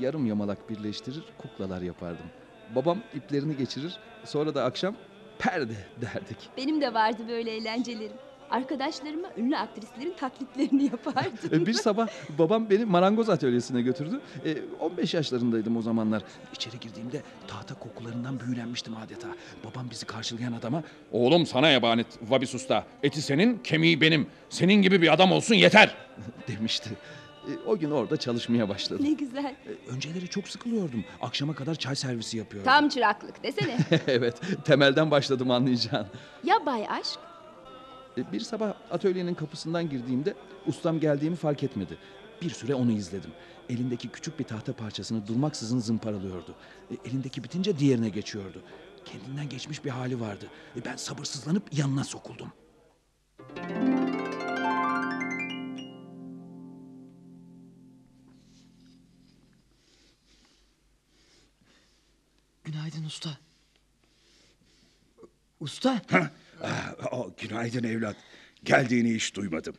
yarım 0.00 0.26
yamalak 0.26 0.70
birleştirir 0.70 1.24
kuklalar 1.38 1.82
yapardım. 1.82 2.26
Babam 2.74 2.98
iplerini 3.14 3.56
geçirir 3.56 3.98
sonra 4.24 4.54
da 4.54 4.64
akşam 4.64 4.96
perde 5.38 5.74
derdik. 6.00 6.36
Benim 6.56 6.80
de 6.80 6.94
vardı 6.94 7.22
böyle 7.28 7.50
eğlencelerim. 7.56 8.16
Arkadaşlarıma 8.50 9.28
ünlü 9.36 9.56
aktrislerin 9.56 10.14
taklitlerini 10.20 10.84
yapardım. 10.84 11.32
E, 11.52 11.66
Bir 11.66 11.72
sabah 11.72 12.08
babam 12.38 12.70
beni 12.70 12.84
marangoz 12.84 13.28
atölyesine 13.30 13.82
götürdü. 13.82 14.20
E, 14.44 14.56
15 14.80 15.14
yaşlarındaydım 15.14 15.76
o 15.76 15.82
zamanlar. 15.82 16.22
İçeri 16.54 16.80
girdiğimde 16.80 17.22
tahta 17.48 17.74
kokularından 17.74 18.40
büyülenmiştim 18.40 18.96
adeta. 18.96 19.28
Babam 19.64 19.90
bizi 19.90 20.06
karşılayan 20.06 20.52
adama 20.52 20.82
"Oğlum 21.12 21.46
sana 21.46 21.70
emanet 21.70 22.06
Vabis 22.22 22.54
Usta. 22.54 22.84
Eti 23.02 23.22
senin, 23.22 23.58
kemiği 23.58 24.00
benim. 24.00 24.26
Senin 24.50 24.74
gibi 24.82 25.02
bir 25.02 25.12
adam 25.12 25.32
olsun 25.32 25.54
yeter." 25.54 25.94
demişti. 26.48 26.90
E, 27.48 27.58
o 27.66 27.78
gün 27.78 27.90
orada 27.90 28.16
çalışmaya 28.16 28.68
başladım. 28.68 29.04
ne 29.04 29.12
güzel. 29.12 29.44
E, 29.66 29.90
önceleri 29.90 30.28
çok 30.28 30.48
sıkılıyordum. 30.48 31.04
Akşama 31.20 31.54
kadar 31.54 31.74
çay 31.74 31.96
servisi 31.96 32.36
yapıyordum. 32.38 32.72
Tam 32.72 32.88
çıraklık 32.88 33.42
desene. 33.44 33.76
evet, 34.06 34.40
temelden 34.64 35.10
başladım 35.10 35.50
anlayacağın. 35.50 36.06
ya 36.44 36.66
Bay 36.66 36.86
Aşk? 36.88 37.18
E, 38.18 38.32
Bir 38.32 38.40
sabah 38.40 38.74
atölyenin 38.90 39.34
kapısından 39.34 39.90
girdiğimde 39.90 40.34
ustam 40.66 41.00
geldiğimi 41.00 41.36
fark 41.36 41.62
etmedi. 41.62 41.98
Bir 42.42 42.50
süre 42.50 42.74
onu 42.74 42.92
izledim. 42.92 43.30
Elindeki 43.70 44.08
küçük 44.08 44.38
bir 44.38 44.44
tahta 44.44 44.72
parçasını 44.72 45.26
durmaksızın 45.26 45.78
zımparalıyordu. 45.80 46.54
E, 46.90 46.94
Elindeki 47.08 47.44
bitince 47.44 47.78
diğerine 47.78 48.08
geçiyordu. 48.08 48.62
Kendinden 49.04 49.48
geçmiş 49.48 49.84
bir 49.84 49.90
hali 49.90 50.20
vardı. 50.20 50.46
E, 50.76 50.84
Ben 50.84 50.96
sabırsızlanıp 50.96 51.62
yanına 51.78 52.04
sokuldum. 52.04 52.52
Günaydın 62.86 63.06
usta. 63.06 63.38
Usta, 65.60 66.02
oh, 67.12 67.30
günaydın 67.38 67.84
evlat. 67.84 68.16
Geldiğini 68.64 69.14
hiç 69.14 69.34
duymadım. 69.34 69.74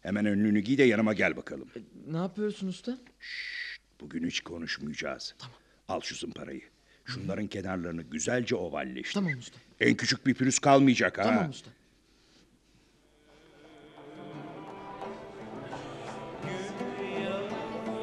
Hemen 0.00 0.26
önlüğünü 0.26 0.60
giy 0.60 0.78
de 0.78 0.82
yanıma 0.82 1.12
gel 1.12 1.36
bakalım. 1.36 1.68
ne 2.06 2.16
yapıyorsun 2.16 2.68
usta? 2.68 2.98
Bugün 4.00 4.26
hiç 4.26 4.40
konuşmayacağız. 4.40 5.34
Al 5.88 6.00
şu 6.00 6.14
zımparayı. 6.14 6.62
Şunların 7.04 7.46
kenarlarını 7.46 8.02
güzelce 8.02 8.56
ovalleştir. 8.56 9.14
Tamam 9.14 9.38
usta. 9.38 9.58
En 9.80 9.94
küçük 9.94 10.26
bir 10.26 10.34
pürüz 10.34 10.58
kalmayacak 10.58 11.18
ha. 11.18 11.22
Tamam 11.22 11.50
usta. 11.50 11.70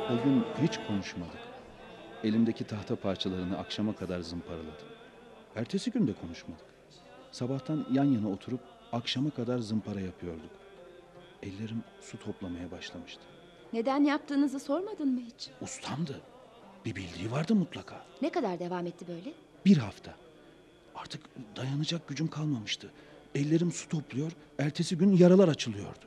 O 0.09 0.23
gün 0.23 0.43
hiç 0.61 0.77
konuşmadık. 0.87 1.44
Elimdeki 2.25 2.63
tahta 2.63 2.95
parçalarını 2.95 3.57
akşama 3.57 3.95
kadar 3.95 4.19
zımparaladım. 4.19 4.87
Ertesi 5.55 5.91
gün 5.91 6.07
de 6.07 6.13
konuşmadık. 6.13 6.65
Sabahtan 7.31 7.85
yan 7.91 8.03
yana 8.03 8.29
oturup 8.29 8.59
akşama 8.91 9.29
kadar 9.29 9.57
zımpara 9.59 9.99
yapıyorduk. 9.99 10.51
Ellerim 11.43 11.83
su 12.01 12.19
toplamaya 12.19 12.71
başlamıştı. 12.71 13.21
Neden 13.73 14.03
yaptığınızı 14.03 14.59
sormadın 14.59 15.07
mı 15.07 15.21
hiç? 15.21 15.49
Ustamdı. 15.61 16.21
Bir 16.85 16.95
bildiği 16.95 17.31
vardı 17.31 17.55
mutlaka. 17.55 18.05
Ne 18.21 18.29
kadar 18.29 18.59
devam 18.59 18.85
etti 18.87 19.07
böyle? 19.07 19.33
Bir 19.65 19.77
hafta. 19.77 20.15
Artık 20.95 21.21
dayanacak 21.55 22.07
gücüm 22.07 22.27
kalmamıştı. 22.27 22.91
Ellerim 23.35 23.71
su 23.71 23.89
topluyor, 23.89 24.31
ertesi 24.59 24.97
gün 24.97 25.17
yaralar 25.17 25.47
açılıyordu. 25.47 26.05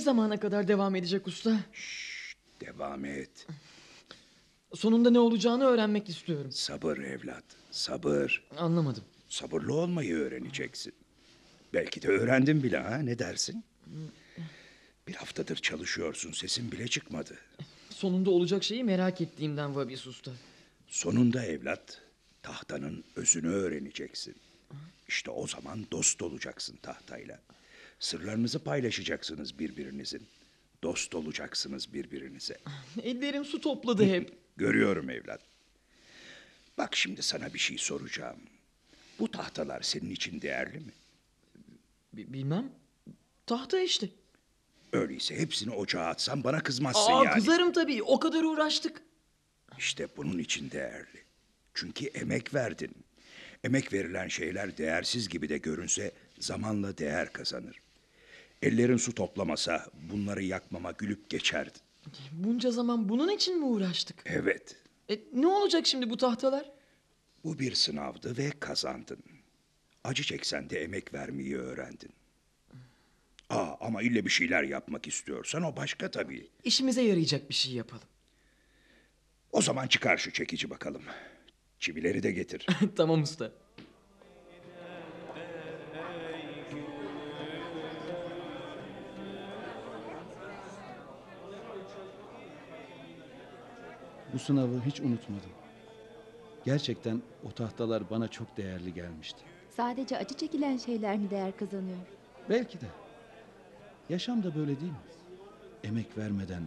Ne 0.00 0.04
zamana 0.04 0.40
kadar 0.40 0.68
devam 0.68 0.94
edecek 0.96 1.26
usta? 1.26 1.60
Devam 2.60 3.04
et. 3.04 3.46
Sonunda 4.74 5.10
ne 5.10 5.18
olacağını 5.18 5.64
öğrenmek 5.64 6.08
istiyorum. 6.08 6.52
Sabır 6.52 6.98
evlat. 6.98 7.44
Sabır. 7.70 8.44
Anlamadım. 8.58 9.04
Sabırlı 9.28 9.74
olmayı 9.74 10.14
öğreneceksin. 10.16 10.94
Belki 11.74 12.02
de 12.02 12.08
öğrendin 12.08 12.62
bile 12.62 12.78
ha. 12.78 12.96
Ne 12.96 13.18
dersin? 13.18 13.64
Bir 15.08 15.14
haftadır 15.14 15.56
çalışıyorsun. 15.56 16.32
Sesin 16.32 16.72
bile 16.72 16.88
çıkmadı. 16.88 17.38
Sonunda 17.90 18.30
olacak 18.30 18.64
şeyi 18.64 18.84
merak 18.84 19.20
ettiğimden 19.20 19.76
Vabis 19.76 20.06
usta. 20.06 20.32
Sonunda 20.88 21.44
evlat 21.44 22.00
tahtanın 22.42 23.04
özünü 23.16 23.48
öğreneceksin. 23.48 24.36
İşte 25.08 25.30
o 25.30 25.46
zaman 25.46 25.86
dost 25.92 26.22
olacaksın 26.22 26.76
tahtayla. 26.82 27.40
Sırlarınızı 28.00 28.58
paylaşacaksınız 28.64 29.58
birbirinizin. 29.58 30.26
Dost 30.82 31.14
olacaksınız 31.14 31.92
birbirinize. 31.94 32.58
Ellerim 33.02 33.44
su 33.44 33.60
topladı 33.60 34.06
hep. 34.06 34.32
Görüyorum 34.56 35.10
evlat. 35.10 35.40
Bak 36.78 36.96
şimdi 36.96 37.22
sana 37.22 37.54
bir 37.54 37.58
şey 37.58 37.78
soracağım. 37.78 38.36
Bu 39.18 39.30
tahtalar 39.30 39.82
senin 39.82 40.10
için 40.10 40.40
değerli 40.40 40.78
mi? 40.78 40.92
Bi- 42.12 42.32
bilmem. 42.32 42.72
Tahta 43.46 43.80
işte. 43.80 44.08
Öyleyse 44.92 45.38
hepsini 45.38 45.70
ocağa 45.74 46.06
atsan 46.06 46.44
bana 46.44 46.62
kızmazsın 46.62 47.12
Aa 47.12 47.24
yani. 47.24 47.34
kızarım 47.34 47.72
tabii. 47.72 48.02
O 48.02 48.20
kadar 48.20 48.42
uğraştık. 48.42 49.02
İşte 49.78 50.08
bunun 50.16 50.38
için 50.38 50.70
değerli. 50.70 51.24
Çünkü 51.74 52.06
emek 52.06 52.54
verdin. 52.54 52.90
Emek 53.64 53.92
verilen 53.92 54.28
şeyler 54.28 54.76
değersiz 54.78 55.28
gibi 55.28 55.48
de 55.48 55.58
görünse 55.58 56.12
zamanla 56.38 56.98
değer 56.98 57.32
kazanır. 57.32 57.76
Ellerin 58.62 58.96
su 58.96 59.14
toplamasa 59.14 59.86
bunları 60.12 60.42
yakmama 60.42 60.90
gülüp 60.92 61.30
geçerdi. 61.30 61.78
Bunca 62.32 62.70
zaman 62.70 63.08
bunun 63.08 63.28
için 63.28 63.58
mi 63.58 63.64
uğraştık? 63.64 64.22
Evet, 64.26 64.76
E, 65.10 65.20
ne 65.32 65.46
olacak 65.46 65.86
şimdi 65.86 66.10
bu 66.10 66.16
tahtalar? 66.16 66.70
bu 67.44 67.58
bir 67.58 67.74
sınavdı 67.74 68.36
ve 68.38 68.50
kazandın. 68.60 69.18
Acı 70.04 70.22
çeksen 70.22 70.70
de 70.70 70.82
emek 70.82 71.14
vermeyi 71.14 71.56
öğrendin. 71.56 72.10
Aa, 73.50 73.74
ama 73.80 74.02
ille 74.02 74.24
bir 74.24 74.30
şeyler 74.30 74.62
yapmak 74.62 75.06
istiyorsan 75.06 75.62
o 75.62 75.76
başka 75.76 76.10
tabii. 76.10 76.48
İşimize 76.64 77.02
yarayacak 77.02 77.48
bir 77.48 77.54
şey 77.54 77.72
yapalım. 77.72 78.08
O 79.52 79.62
zaman 79.62 79.86
çıkar 79.86 80.16
şu 80.16 80.32
çekici 80.32 80.70
bakalım. 80.70 81.02
Çivileri 81.78 82.22
de 82.22 82.32
getir. 82.32 82.66
tamam 82.96 83.22
usta. 83.22 83.52
Bu 94.34 94.38
sınavı 94.38 94.80
hiç 94.86 95.00
unutmadım. 95.00 95.50
Gerçekten 96.64 97.22
o 97.44 97.52
tahtalar 97.52 98.10
bana 98.10 98.28
çok 98.28 98.56
değerli 98.56 98.94
gelmişti. 98.94 99.42
Sadece 99.70 100.18
acı 100.18 100.34
çekilen 100.34 100.76
şeyler 100.76 101.18
mi 101.18 101.30
değer 101.30 101.56
kazanıyor? 101.56 101.98
Belki 102.48 102.80
de. 102.80 102.86
Yaşam 104.08 104.42
da 104.42 104.54
böyle 104.54 104.80
değil 104.80 104.92
mi? 104.92 104.98
Emek 105.84 106.18
vermeden, 106.18 106.62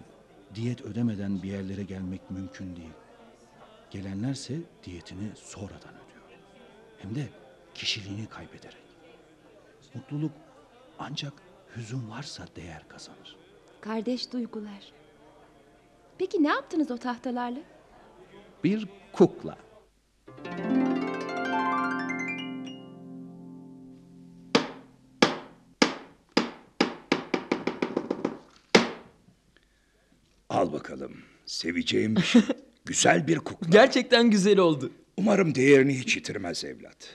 diyet 0.56 0.82
ödemeden 0.82 1.44
bir 1.44 1.50
yerlere 1.50 1.84
gelmek 1.84 2.32
mümkün 2.32 2.76
değil. 2.76 2.94
Gelenlerse 3.92 4.54
diyetini 4.84 5.30
sonradan 5.36 5.94
ödüyor. 5.94 6.40
Hem 6.98 7.16
de 7.16 7.28
kişiliğini 7.74 8.26
kaybederek. 8.26 8.84
Mutluluk 9.94 10.32
ancak 11.00 11.34
hüzün 11.76 12.10
varsa 12.10 12.48
değer 12.56 12.88
kazanır. 12.88 13.38
Kardeş 13.82 14.34
duygular. 14.34 14.92
Peki 16.24 16.44
ne 16.44 16.48
yaptınız 16.50 16.92
o 16.92 16.98
tahtalarla? 16.98 17.60
Bir 18.64 18.88
kukla. 19.14 19.58
Al 30.50 30.74
bakalım. 30.74 31.14
Seveceğim 31.46 32.16
bir 32.16 32.22
şey. 32.22 32.42
Güzel 32.86 33.28
bir 33.28 33.38
kukla. 33.40 33.68
Gerçekten 33.70 34.30
güzel 34.30 34.60
oldu. 34.60 34.92
Umarım 35.18 35.56
değerini 35.56 36.00
hiç 36.00 36.16
yitirmez 36.16 36.64
evlat. 36.66 37.10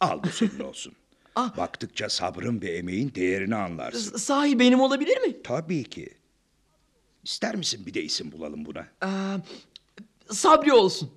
Al 0.00 0.22
bu 0.22 0.28
senin 0.28 0.58
olsun. 0.60 0.92
Baktıkça 1.56 2.08
sabrın 2.08 2.62
ve 2.62 2.70
emeğin 2.76 3.12
değerini 3.14 3.54
anlarsın. 3.56 4.10
S- 4.10 4.18
Sahi 4.18 4.58
benim 4.58 4.80
olabilir 4.80 5.16
mi? 5.20 5.42
Tabii 5.44 5.84
ki. 5.84 6.08
İster 7.24 7.56
misin 7.56 7.86
bir 7.86 7.94
de 7.94 8.02
isim 8.02 8.32
bulalım 8.32 8.64
buna? 8.64 8.86
Aa, 9.00 9.38
Sabri 10.30 10.72
olsun. 10.72 11.10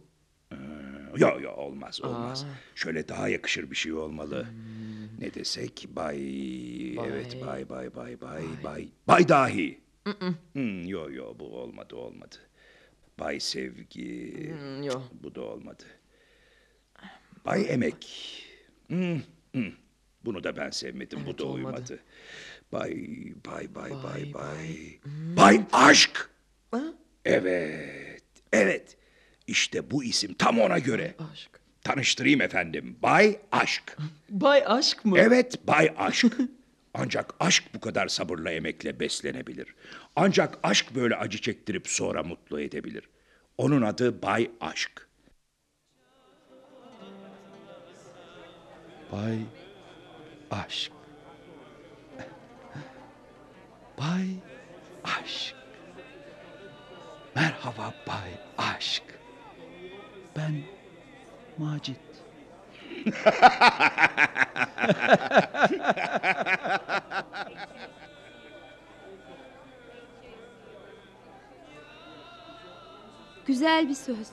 Yo 1.17 1.39
yo 1.41 1.51
olmaz 1.51 2.01
olmaz. 2.01 2.45
Şöyle 2.75 3.07
daha 3.07 3.27
yakışır 3.29 3.71
bir 3.71 3.75
şey 3.75 3.93
olmalı. 3.93 4.47
Ne 5.19 5.33
desek 5.33 5.87
bay... 5.89 6.17
Evet 7.07 7.41
bay 7.45 7.69
bay 7.69 7.95
bay 7.95 8.21
bay 8.21 8.43
bay. 8.63 8.87
Bay 9.07 9.27
dahi. 9.27 9.79
Hmm, 10.53 10.87
yo 10.87 11.11
yo 11.11 11.35
bu 11.39 11.57
olmadı 11.57 11.95
olmadı. 11.95 12.35
Bay 13.19 13.39
sevgi. 13.39 14.33
Hmm, 14.59 14.83
yo. 14.83 15.01
Bu 15.23 15.35
da 15.35 15.41
olmadı. 15.41 15.83
Bay 17.45 17.65
emek. 17.69 18.07
Hmm, 18.87 19.19
hmm. 19.51 19.71
Bunu 20.25 20.43
da 20.43 20.55
ben 20.57 20.69
sevmedim. 20.69 21.19
bu 21.19 21.29
Evet, 21.29 21.39
da 21.39 21.45
olmadı. 21.45 21.55
uymadı. 21.75 21.99
Bay 22.73 22.95
bay 23.45 23.75
bay 23.75 23.91
bay 23.91 24.33
bay. 24.33 24.99
Bay 25.37 25.61
aşk. 25.73 26.29
Ha? 26.71 26.81
Evet. 27.25 28.23
Evet. 28.53 28.97
İşte 29.47 29.91
bu 29.91 30.03
isim 30.03 30.33
tam 30.33 30.59
ona 30.59 30.79
göre. 30.79 31.15
Aşk. 31.33 31.49
Tanıştırayım 31.83 32.41
efendim. 32.41 32.97
Bay 33.01 33.39
Aşk. 33.51 33.97
Bay 34.29 34.63
aşk 34.65 35.05
mı? 35.05 35.17
Evet 35.19 35.67
Bay 35.67 35.93
Aşk. 35.97 36.37
Ancak 36.93 37.33
aşk 37.39 37.63
bu 37.73 37.79
kadar 37.79 38.07
sabırla 38.07 38.51
emekle 38.51 38.99
beslenebilir. 38.99 39.75
Ancak 40.15 40.59
aşk 40.63 40.95
böyle 40.95 41.15
acı 41.15 41.41
çektirip 41.41 41.87
sonra 41.87 42.23
mutlu 42.23 42.61
edebilir. 42.61 43.09
Onun 43.57 43.81
adı 43.81 44.21
Bay 44.21 44.51
Aşk. 44.61 45.07
Bay 49.11 49.39
Aşk. 50.51 50.92
Bay 53.97 54.27
Aşk. 55.03 55.55
Merhaba 57.35 57.93
Bay 58.07 58.31
Aşk. 58.57 59.03
Ben 60.35 60.63
Macit. 61.57 61.99
Güzel 73.45 73.89
bir 73.89 73.93
söz. 73.95 74.29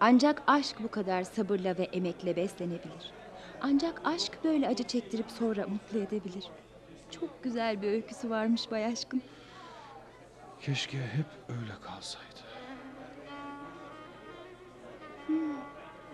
Ancak 0.00 0.42
aşk 0.46 0.76
bu 0.82 0.90
kadar 0.90 1.22
sabırla 1.22 1.78
ve 1.78 1.84
emekle 1.84 2.36
beslenebilir. 2.36 3.12
Ancak 3.60 4.00
aşk 4.04 4.38
böyle 4.44 4.68
acı 4.68 4.84
çektirip 4.84 5.30
sonra 5.30 5.66
mutlu 5.66 5.98
edebilir. 5.98 6.44
Çok 7.10 7.42
güzel 7.42 7.82
bir 7.82 7.88
öyküsü 7.88 8.30
varmış 8.30 8.70
Bay 8.70 8.86
Aşkın. 8.86 9.22
Keşke 10.60 10.98
hep 10.98 11.26
öyle 11.48 11.72
kalsaydı. 11.80 12.28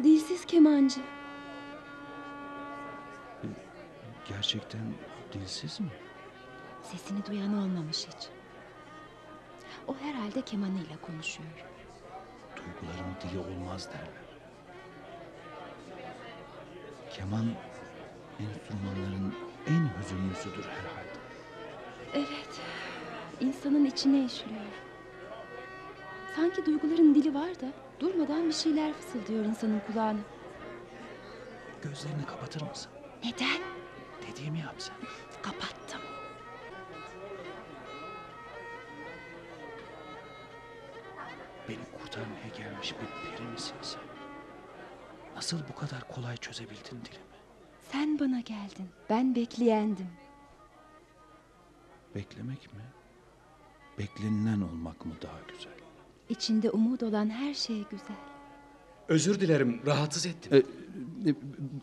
Dilsiz 0.03 0.47
kemancı. 0.47 1.01
Gerçekten 4.29 4.81
dilsiz 5.33 5.81
mi? 5.81 5.91
Sesini 6.83 7.27
duyan 7.27 7.59
olmamış 7.59 8.07
hiç. 8.07 8.29
O 9.89 9.95
herhalde 9.97 10.43
kemanıyla 10.43 10.97
konuşuyor. 11.03 11.51
Duyguların 12.57 13.15
dili 13.23 13.39
olmaz 13.39 13.89
derler. 13.89 14.25
Keman 17.11 17.47
enstrümanların 18.41 19.35
en 19.67 19.91
hüzünlüsüdür 19.99 20.65
herhalde. 20.69 21.15
Evet, 22.15 22.61
insanın 23.41 23.85
içine 23.85 24.25
işliyor. 24.25 24.61
Sanki 26.37 26.67
duyguların 26.67 27.15
dili 27.15 27.35
var 27.35 27.61
da 27.61 27.67
durmadan 28.01 28.49
bir 28.49 28.53
şeyler 28.53 28.93
fısıldıyor 28.93 29.45
insanın 29.45 29.81
kulağına. 29.87 30.21
Gözlerini 31.83 32.27
kapatır 32.27 32.63
mısın? 32.63 32.91
Neden? 33.25 33.61
Dediğimi 34.33 34.59
yap 34.59 34.75
sen. 34.79 34.95
Kapattım. 35.43 36.01
Beni 41.69 41.79
kurtarmaya 41.99 42.49
gelmiş 42.57 42.95
bir 42.95 43.31
peri 43.37 43.49
misin 43.49 43.77
sen? 43.83 44.01
Nasıl 45.37 45.59
bu 45.69 45.75
kadar 45.75 46.09
kolay 46.09 46.37
çözebildin 46.37 47.05
dilimi? 47.05 47.34
Sen 47.95 48.19
bana 48.19 48.41
geldin. 48.41 48.87
Ben 49.11 49.35
bekleyendim. 49.35 50.07
Beklemek 52.15 52.75
mi? 52.75 52.81
Beklenilen 53.99 54.61
olmak 54.61 55.07
mı 55.07 55.13
daha 55.23 55.39
güzel? 55.49 55.73
İçinde 56.29 56.71
umut 56.71 57.03
olan 57.03 57.31
her 57.31 57.55
şey 57.55 57.85
güzel. 57.91 58.17
Özür 59.09 59.41
dilerim, 59.41 59.81
rahatsız 59.87 60.27
ettim. 60.27 60.65
E, 61.27 61.35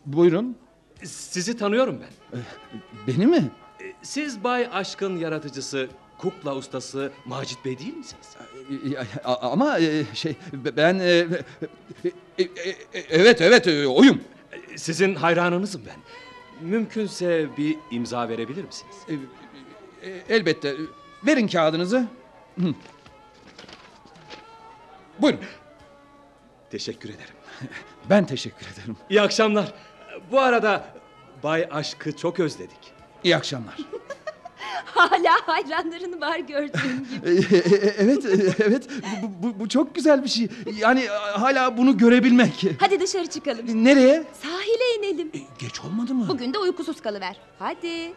buyurun. 0.06 0.56
Sizi 1.04 1.56
tanıyorum 1.56 2.00
ben. 2.00 2.40
Beni 3.06 3.26
mi? 3.26 3.50
Siz 4.02 4.44
Bay 4.44 4.68
Aşk'ın 4.72 5.16
yaratıcısı, 5.16 5.88
kukla 6.18 6.56
ustası 6.56 7.12
Macit 7.24 7.64
Bey 7.64 7.78
değil 7.78 7.96
misiniz? 7.96 8.36
Ama 9.24 9.78
e, 9.78 10.04
şey 10.14 10.36
ben 10.54 10.98
e, 10.98 11.26
e, 12.38 12.48
evet 13.10 13.40
evet 13.40 13.66
oyum. 13.66 14.20
Sizin 14.76 15.14
hayranınızım 15.14 15.82
ben. 15.86 15.96
Mümkünse 16.68 17.48
bir 17.56 17.76
imza 17.90 18.28
verebilir 18.28 18.64
misiniz? 18.64 18.96
E, 19.08 19.14
e, 20.08 20.22
Elbette. 20.28 20.74
Verin 21.26 21.48
kağıdınızı. 21.48 22.08
Buyurun. 25.18 25.40
Teşekkür 26.70 27.08
ederim. 27.08 27.34
Ben 28.10 28.26
teşekkür 28.26 28.66
ederim. 28.66 28.96
İyi 29.10 29.20
akşamlar. 29.22 29.74
Bu 30.30 30.40
arada 30.40 30.94
Bay 31.42 31.68
Aşk'ı 31.70 32.16
çok 32.16 32.40
özledik. 32.40 32.92
İyi 33.24 33.36
akşamlar. 33.36 33.76
Hala 34.84 35.30
hayranların 35.46 36.20
var 36.20 36.38
gördüğün 36.38 37.06
gibi. 37.10 37.12
E, 37.52 37.56
e, 37.56 37.58
e, 37.58 37.94
evet 37.98 38.24
evet 38.60 38.88
bu, 39.22 39.42
bu, 39.42 39.60
bu 39.60 39.68
çok 39.68 39.94
güzel 39.94 40.24
bir 40.24 40.28
şey. 40.28 40.48
Yani 40.78 41.06
hala 41.32 41.76
bunu 41.76 41.98
görebilmek. 41.98 42.64
Hadi 42.78 43.00
dışarı 43.00 43.26
çıkalım. 43.26 43.84
Nereye? 43.84 44.24
Sahile 44.42 44.98
inelim. 44.98 45.30
Geç 45.58 45.80
olmadı 45.80 46.14
mı? 46.14 46.26
Bugün 46.28 46.54
de 46.54 46.58
uykusuz 46.58 47.00
kalıver. 47.00 47.36
Hadi. 47.58 48.12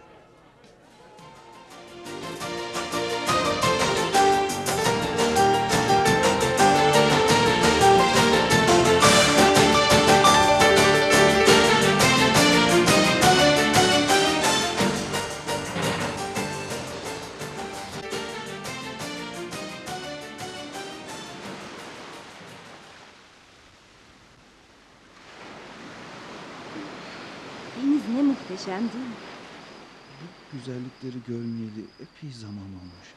Muhteşem 28.66 28.90
değil 28.94 29.06
mi? 29.06 29.16
Güzellikleri 30.54 31.24
görmeyeli 31.28 31.86
epey 32.00 32.32
zaman 32.32 32.58
olmuş. 32.58 33.08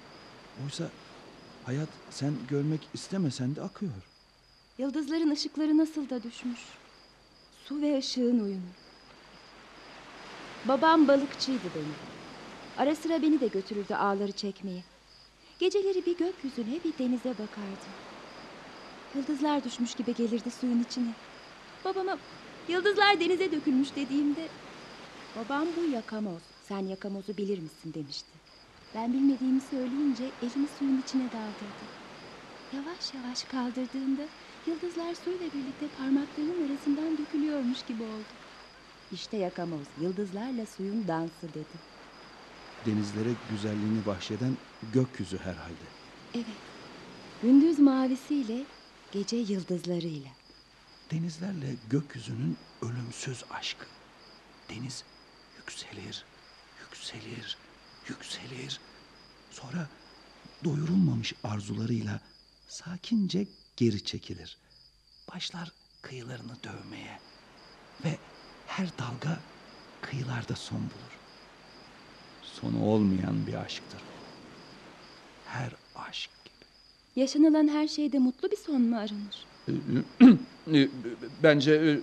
Oysa 0.64 0.90
hayat 1.64 1.88
sen 2.10 2.34
görmek 2.48 2.80
istemesen 2.94 3.56
de 3.56 3.62
akıyor. 3.62 3.92
Yıldızların 4.78 5.30
ışıkları 5.30 5.78
nasıl 5.78 6.10
da 6.10 6.22
düşmüş. 6.22 6.60
Su 7.64 7.82
ve 7.82 7.98
ışığın 7.98 8.40
uyumu. 8.40 8.72
Babam 10.64 11.08
balıkçıydı 11.08 11.68
benim. 11.74 11.94
Ara 12.78 12.94
sıra 12.94 13.22
beni 13.22 13.40
de 13.40 13.46
götürürdü 13.46 13.94
ağları 13.94 14.32
çekmeye. 14.32 14.84
Geceleri 15.58 16.06
bir 16.06 16.18
gökyüzüne 16.18 16.80
bir 16.84 16.98
denize 16.98 17.30
bakardı. 17.30 17.88
Yıldızlar 19.14 19.64
düşmüş 19.64 19.94
gibi 19.94 20.14
gelirdi 20.14 20.50
suyun 20.50 20.82
içine. 20.82 21.12
Babama 21.84 22.18
yıldızlar 22.68 23.20
denize 23.20 23.52
dökülmüş 23.52 23.88
dediğimde... 23.96 24.48
Babam 25.36 25.66
bu 25.76 25.90
yakamoz. 25.90 26.42
Sen 26.68 26.86
yakamozu 26.86 27.36
bilir 27.36 27.58
misin 27.58 27.94
demişti. 27.94 28.28
Ben 28.94 29.12
bilmediğimi 29.12 29.60
söyleyince 29.60 30.30
elimi 30.42 30.68
suyun 30.78 31.02
içine 31.02 31.22
daldırdı. 31.32 31.84
Yavaş 32.76 33.14
yavaş 33.14 33.44
kaldırdığımda 33.44 34.22
yıldızlar 34.66 35.14
suyla 35.14 35.46
birlikte 35.54 35.86
parmaklarının 35.98 36.68
arasından 36.68 37.18
dökülüyormuş 37.18 37.78
gibi 37.88 38.02
oldu. 38.02 38.32
İşte 39.12 39.36
yakamoz, 39.36 39.86
yıldızlarla 40.00 40.66
suyun 40.66 41.08
dansı 41.08 41.48
dedi. 41.54 41.78
Denizlere 42.86 43.30
güzelliğini 43.50 44.06
bahşeden 44.06 44.56
gökyüzü 44.92 45.38
herhalde. 45.38 45.86
Evet, 46.34 46.46
gündüz 47.42 47.78
mavisiyle, 47.78 48.64
gece 49.12 49.36
yıldızlarıyla. 49.36 50.30
Denizlerle 51.10 51.74
gökyüzünün 51.90 52.56
ölümsüz 52.82 53.44
aşkı. 53.50 53.86
Deniz 54.70 55.04
yükselir, 55.68 56.24
yükselir, 56.80 57.56
yükselir. 58.08 58.80
Sonra 59.50 59.88
doyurulmamış 60.64 61.34
arzularıyla 61.44 62.20
sakince 62.68 63.46
geri 63.76 64.04
çekilir. 64.04 64.56
Başlar 65.34 65.72
kıyılarını 66.02 66.56
dövmeye 66.64 67.20
ve 68.04 68.18
her 68.66 68.88
dalga 68.98 69.40
kıyılarda 70.00 70.56
son 70.56 70.78
bulur. 70.78 71.18
Sonu 72.42 72.84
olmayan 72.84 73.46
bir 73.46 73.54
aşktır. 73.54 74.00
Her 75.46 75.72
aşk 75.96 76.30
gibi. 76.44 76.64
Yaşanılan 77.20 77.68
her 77.68 77.88
şeyde 77.88 78.18
mutlu 78.18 78.50
bir 78.50 78.56
son 78.56 78.82
mu 78.82 78.96
aranır? 78.96 79.46
E, 80.74 80.88
Bence 81.42 81.72
e, 81.72 82.00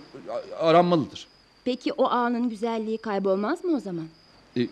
aranmalıdır. 0.56 1.28
Peki 1.66 1.92
o 1.92 2.04
anın 2.10 2.48
güzelliği 2.48 2.98
kaybolmaz 2.98 3.64
mı 3.64 3.76
o 3.76 3.80
zaman? 3.80 4.06
E, 4.56 4.66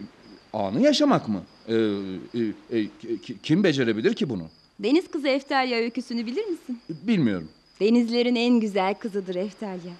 anı 0.52 0.80
yaşamak 0.80 1.28
mı? 1.28 1.42
E, 1.68 1.74
e, 1.74 2.78
e, 2.78 2.86
ki- 3.22 3.36
kim 3.42 3.64
becerebilir 3.64 4.14
ki 4.14 4.28
bunu? 4.28 4.42
Deniz 4.78 5.08
kızı 5.10 5.28
Eftalya 5.28 5.78
öyküsünü 5.78 6.26
bilir 6.26 6.44
misin? 6.44 6.78
Bilmiyorum. 6.90 7.48
Denizlerin 7.80 8.34
en 8.34 8.60
güzel 8.60 8.94
kızıdır 8.94 9.34
Eftalya. 9.34 9.92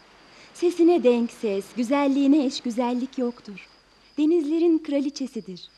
Sesine 0.55 1.03
denk 1.05 1.31
ses, 1.33 1.65
güzelliğine 1.77 2.45
eş 2.47 2.61
güzellik 2.61 3.19
yoktur. 3.19 3.69
Denizlerin 4.19 4.79
kraliçesidir. 4.79 5.69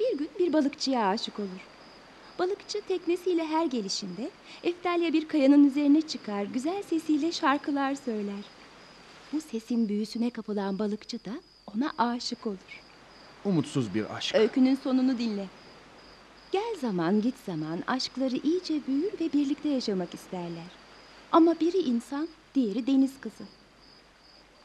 Bir 0.00 0.18
gün 0.18 0.28
bir 0.38 0.52
balıkçıya 0.52 1.06
aşık 1.08 1.38
olur. 1.38 1.66
Balıkçı 2.38 2.80
teknesiyle 2.88 3.44
her 3.46 3.66
gelişinde 3.66 4.30
Eftalya 4.64 5.12
bir 5.12 5.28
kayanın 5.28 5.66
üzerine 5.70 6.00
çıkar, 6.02 6.42
güzel 6.44 6.82
sesiyle 6.82 7.32
şarkılar 7.32 7.94
söyler. 7.94 8.55
Bu 9.36 9.40
sesin 9.40 9.88
büyüsüne 9.88 10.30
kapılan 10.30 10.78
balıkçı 10.78 11.24
da 11.24 11.30
ona 11.74 11.92
aşık 11.98 12.46
olur. 12.46 12.82
Umutsuz 13.44 13.94
bir 13.94 14.16
aşk. 14.16 14.34
Öykünün 14.34 14.74
sonunu 14.74 15.18
dinle. 15.18 15.46
Gel 16.52 16.76
zaman 16.80 17.22
git 17.22 17.34
zaman 17.46 17.82
aşkları 17.86 18.36
iyice 18.36 18.86
büyür 18.86 19.12
ve 19.20 19.32
birlikte 19.32 19.68
yaşamak 19.68 20.14
isterler. 20.14 20.70
Ama 21.32 21.60
biri 21.60 21.76
insan, 21.76 22.28
diğeri 22.54 22.86
deniz 22.86 23.20
kızı. 23.20 23.44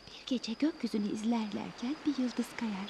Bir 0.08 0.24
gece 0.28 0.54
gökyüzünü 0.54 1.12
izlerlerken 1.14 1.96
bir 2.06 2.24
yıldız 2.24 2.48
kayar. 2.58 2.90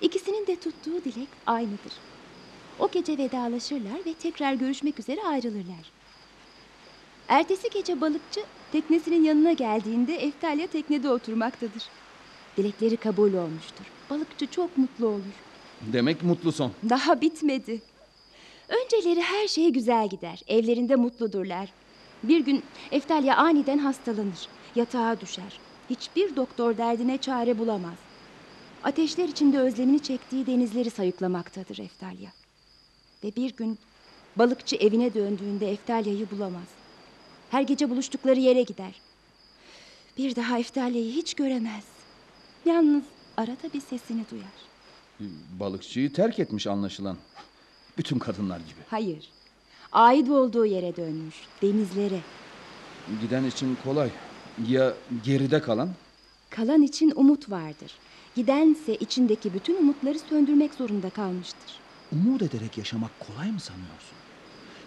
İkisinin 0.00 0.46
de 0.46 0.56
tuttuğu 0.56 1.04
dilek 1.04 1.28
aynıdır. 1.46 1.92
O 2.78 2.90
gece 2.90 3.18
vedalaşırlar 3.18 4.06
ve 4.06 4.14
tekrar 4.14 4.54
görüşmek 4.54 5.00
üzere 5.00 5.22
ayrılırlar. 5.22 5.92
Ertesi 7.32 7.70
gece 7.70 8.00
balıkçı 8.00 8.40
teknesinin 8.72 9.24
yanına 9.24 9.52
geldiğinde 9.52 10.16
Eftalya 10.16 10.66
teknede 10.66 11.10
oturmaktadır. 11.10 11.82
Dilekleri 12.56 12.96
kabul 12.96 13.32
olmuştur. 13.32 13.84
Balıkçı 14.10 14.46
çok 14.46 14.78
mutlu 14.78 15.06
olur. 15.06 15.34
Demek 15.80 16.22
mutlu 16.22 16.52
son. 16.52 16.72
Daha 16.88 17.20
bitmedi. 17.20 17.82
Önceleri 18.68 19.22
her 19.22 19.48
şey 19.48 19.72
güzel 19.72 20.08
gider. 20.08 20.42
Evlerinde 20.48 20.96
mutludurlar. 20.96 21.72
Bir 22.22 22.40
gün 22.40 22.62
Eftalya 22.90 23.36
aniden 23.36 23.78
hastalanır. 23.78 24.48
Yatağa 24.74 25.20
düşer. 25.20 25.60
Hiçbir 25.90 26.36
doktor 26.36 26.76
derdine 26.76 27.18
çare 27.18 27.58
bulamaz. 27.58 27.98
Ateşler 28.84 29.28
içinde 29.28 29.58
özlemini 29.58 30.00
çektiği 30.00 30.46
denizleri 30.46 30.90
sayıklamaktadır 30.90 31.78
Eftalya. 31.78 32.30
Ve 33.24 33.36
bir 33.36 33.56
gün 33.56 33.78
balıkçı 34.36 34.76
evine 34.76 35.14
döndüğünde 35.14 35.70
Eftalya'yı 35.70 36.30
bulamaz. 36.30 36.81
Her 37.52 37.62
gece 37.62 37.90
buluştukları 37.90 38.40
yere 38.40 38.62
gider. 38.62 38.94
Bir 40.18 40.36
daha 40.36 40.58
Eftalya'yı 40.58 41.12
hiç 41.12 41.34
göremez. 41.34 41.84
Yalnız 42.64 43.02
arada 43.36 43.72
bir 43.74 43.80
sesini 43.80 44.24
duyar. 44.30 44.44
E, 45.20 45.24
Balıkçıyı 45.60 46.12
terk 46.12 46.38
etmiş 46.38 46.66
anlaşılan. 46.66 47.16
Bütün 47.98 48.18
kadınlar 48.18 48.58
gibi. 48.58 48.80
Hayır. 48.88 49.28
Ait 49.92 50.30
olduğu 50.30 50.66
yere 50.66 50.96
dönmüş. 50.96 51.34
Denizlere. 51.62 52.20
Giden 53.20 53.44
için 53.44 53.78
kolay. 53.84 54.10
Ya 54.68 54.94
geride 55.24 55.60
kalan? 55.62 55.90
Kalan 56.50 56.82
için 56.82 57.12
umut 57.16 57.50
vardır. 57.50 57.92
Gidense 58.34 58.94
içindeki 58.94 59.54
bütün 59.54 59.76
umutları 59.76 60.18
söndürmek 60.18 60.74
zorunda 60.74 61.10
kalmıştır. 61.10 61.72
Umut 62.12 62.42
ederek 62.42 62.78
yaşamak 62.78 63.10
kolay 63.20 63.50
mı 63.52 63.60
sanıyorsun? 63.60 64.21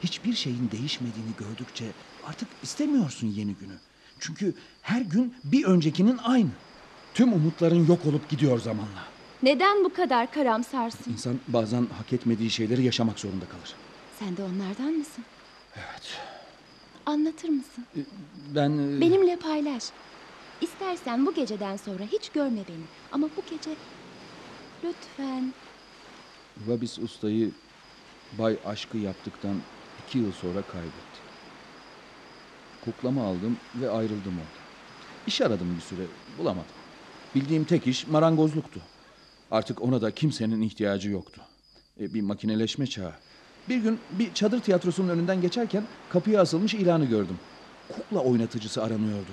Hiçbir 0.06 0.34
şeyin 0.34 0.72
değişmediğini 0.72 1.32
gördükçe 1.38 1.86
artık 2.28 2.48
istemiyorsun 2.64 3.28
yeni 3.28 3.54
günü. 3.56 3.74
Çünkü 4.20 4.54
her 4.82 5.02
gün 5.02 5.34
bir 5.44 5.64
öncekinin 5.66 6.18
aynı. 6.18 6.50
Tüm 7.14 7.34
umutların 7.34 7.88
yok 7.88 8.06
olup 8.06 8.30
gidiyor 8.30 8.60
zamanla. 8.60 9.04
Neden 9.44 9.84
bu 9.84 9.94
kadar 9.94 10.32
karamsarsın? 10.32 11.12
İnsan 11.14 11.40
bazen 11.48 11.88
hak 11.98 12.14
etmediği 12.14 12.50
şeyleri 12.50 12.84
yaşamak 12.84 13.20
zorunda 13.20 13.46
kalır. 13.46 13.74
Sen 14.20 14.38
de 14.38 14.44
onlardan 14.44 14.94
mısın? 14.94 15.24
Evet. 15.76 16.18
Anlatır 17.06 17.50
mısın? 17.50 17.86
Ben... 18.56 18.72
e, 18.98 19.02
Benimle 19.02 19.36
paylaş. 19.36 19.84
İstersen 20.62 21.26
bu 21.26 21.34
geceden 21.34 21.78
sonra 21.78 22.04
hiç 22.04 22.30
görme 22.30 22.62
beni. 22.70 22.86
Ama 23.12 23.28
bu 23.38 23.42
gece 23.50 23.72
lütfen 24.84 25.54
Vabis 26.68 27.00
ustayı 27.00 27.52
Bay 28.40 28.58
Aşkı 28.66 28.98
yaptıktan 28.98 29.56
iki 30.08 30.18
yıl 30.18 30.32
sonra 30.32 30.62
kaybettik. 30.62 31.16
Kuklama 32.86 33.24
aldım 33.24 33.58
ve 33.82 33.90
ayrıldım 33.90 34.34
oradan. 34.34 34.66
İş 35.28 35.42
aradım 35.42 35.76
bir 35.76 35.82
süre, 35.82 36.02
bulamadım. 36.38 36.66
Bildiğim 37.36 37.64
tek 37.64 37.88
iş 37.88 38.08
marangozluktu. 38.08 38.80
Artık 39.52 39.82
ona 39.82 40.02
da 40.02 40.12
kimsenin 40.12 40.62
ihtiyacı 40.62 41.10
yoktu. 41.10 41.42
E, 42.00 42.14
bir 42.14 42.22
makineleşme 42.22 42.88
çağı. 42.88 43.14
Bir 43.70 43.78
gün 43.78 44.00
bir 44.12 44.34
çadır 44.34 44.60
tiyatrosunun 44.60 45.10
önünden 45.10 45.42
geçerken 45.42 45.84
kapıya 46.10 46.42
asılmış 46.42 46.74
ilanı 46.74 47.06
gördüm. 47.06 47.40
Kukla 47.90 48.20
oynatıcısı 48.20 48.84
aranıyordu. 48.84 49.32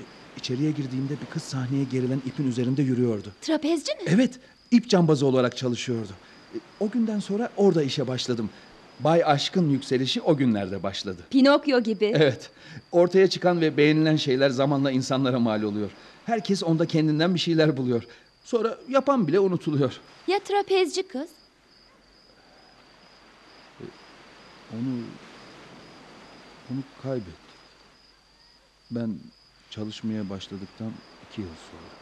E, 0.00 0.02
içeriye 0.36 0.70
girdiğimde 0.70 1.20
bir 1.20 1.26
kız 1.26 1.42
sahneye 1.42 1.84
gerilen 1.84 2.22
ipin 2.26 2.46
üzerinde 2.48 2.82
yürüyordu. 2.82 3.32
trapezci 3.40 3.92
mi? 3.92 4.00
Evet, 4.06 4.40
ip 4.70 4.88
cambazı 4.88 5.26
olarak 5.26 5.56
çalışıyordu. 5.56 6.12
E, 6.54 6.58
O 6.80 6.90
günden 6.90 7.18
sonra 7.20 7.50
orada 7.56 7.82
işe 7.82 8.08
başladım. 8.08 8.50
Bay 9.00 9.22
Aşk'ın 9.24 9.70
yükselişi 9.70 10.22
o 10.22 10.36
günlerde 10.36 10.82
başladı. 10.82 11.22
Pinokyo 11.30 11.80
gibi. 11.80 12.12
Evet, 12.16 12.50
ortaya 12.92 13.30
çıkan 13.30 13.60
ve 13.60 13.76
beğenilen 13.76 14.16
şeyler 14.16 14.50
zamanla 14.50 14.90
insanlara 14.90 15.38
mal 15.38 15.62
oluyor. 15.62 15.90
Herkes 16.26 16.62
onda 16.62 16.86
kendinden 16.86 17.34
bir 17.34 17.40
şeyler 17.40 17.76
buluyor. 17.76 18.02
Sonra 18.44 18.78
yapan 18.88 19.26
bile 19.28 19.40
unutuluyor. 19.40 20.00
Ya 20.26 20.38
trapezci 20.38 21.02
kız? 21.08 21.28
Onu 24.72 25.02
onu 26.72 26.78
kaybettik. 27.02 27.32
Ben 28.90 29.14
çalışmaya 29.70 30.30
başladıktan 30.30 30.92
iki 31.30 31.40
yıl 31.40 31.48
sonra 31.70 31.92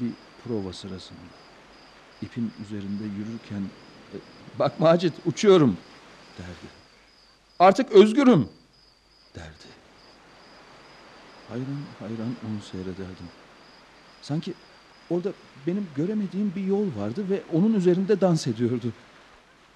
bir 0.00 0.12
prova 0.44 0.72
sırasında 0.72 1.18
ipin 2.22 2.52
üzerinde 2.66 3.04
yürürken 3.18 3.60
"E, 3.60 3.85
bak 4.58 4.80
Macit 4.80 5.14
uçuyorum 5.26 5.76
derdi. 6.38 6.72
Artık 7.58 7.92
özgürüm 7.92 8.48
derdi. 9.34 9.66
Hayran 11.48 11.82
hayran 11.98 12.36
onu 12.46 12.62
seyrederdim. 12.70 13.28
Sanki 14.22 14.54
orada 15.10 15.32
benim 15.66 15.88
göremediğim 15.96 16.52
bir 16.56 16.64
yol 16.64 16.86
vardı 16.96 17.30
ve 17.30 17.42
onun 17.52 17.74
üzerinde 17.74 18.20
dans 18.20 18.46
ediyordu. 18.46 18.92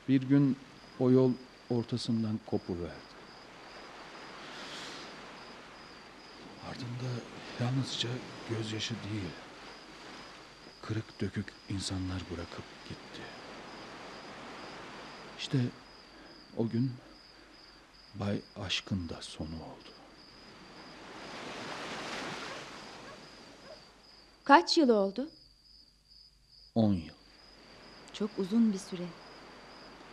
Bir 0.08 0.22
gün 0.22 0.56
o 1.00 1.10
yol 1.10 1.32
ortasından 1.70 2.40
kopuverdi. 2.46 3.10
Ardında 6.70 7.10
yalnızca 7.60 8.08
gözyaşı 8.50 8.94
değil, 8.94 9.30
kırık 10.82 11.20
dökük 11.20 11.46
insanlar 11.68 12.22
bırakıp 12.30 12.64
gitti. 12.88 13.39
İşte 15.40 15.58
o 16.56 16.68
gün 16.68 16.90
Bay 18.14 18.40
Aşk'ın 18.56 19.08
da 19.08 19.16
sonu 19.20 19.48
oldu. 19.48 19.90
Kaç 24.44 24.78
yıl 24.78 24.88
oldu? 24.88 25.28
On 26.74 26.92
yıl. 26.92 27.14
Çok 28.12 28.30
uzun 28.38 28.72
bir 28.72 28.78
süre. 28.78 29.02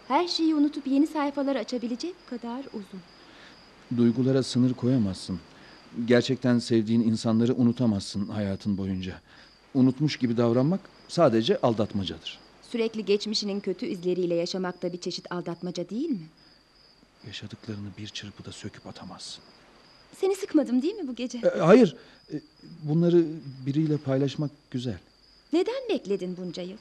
Her 0.07 0.27
şeyi 0.27 0.55
unutup 0.55 0.87
yeni 0.87 1.07
sayfalar 1.07 1.55
açabilecek 1.55 2.15
kadar 2.29 2.65
uzun. 2.65 3.01
Duygulara 3.97 4.43
sınır 4.43 4.73
koyamazsın. 4.73 5.39
Gerçekten 6.05 6.59
sevdiğin 6.59 7.01
insanları 7.01 7.55
unutamazsın 7.55 8.27
hayatın 8.27 8.77
boyunca. 8.77 9.21
Unutmuş 9.73 10.17
gibi 10.17 10.37
davranmak 10.37 10.81
sadece 11.07 11.61
aldatmacadır. 11.61 12.46
Sürekli 12.71 13.06
geçmişinin 13.06 13.60
kötü 13.60 13.86
izleriyle 13.86 14.36
yaşamak 14.36 14.82
da 14.82 14.93
bir 14.93 14.97
çeşit 14.97 15.32
aldatmaca 15.32 15.89
değil 15.89 16.10
mi? 16.10 16.27
Yaşadıklarını 17.27 17.88
bir 17.97 18.08
çırpıda 18.08 18.51
söküp 18.51 18.88
atamazsın. 18.88 19.43
Seni 20.15 20.36
sıkmadım 20.36 20.82
değil 20.82 20.95
mi 20.95 21.08
bu 21.08 21.15
gece? 21.15 21.38
E, 21.38 21.60
hayır, 21.60 21.95
e, 22.34 22.41
bunları 22.84 23.25
biriyle 23.65 23.97
paylaşmak 23.97 24.51
güzel. 24.71 24.97
Neden 25.53 25.89
bekledin 25.89 26.38
bunca 26.38 26.63
yıl? 26.63 26.77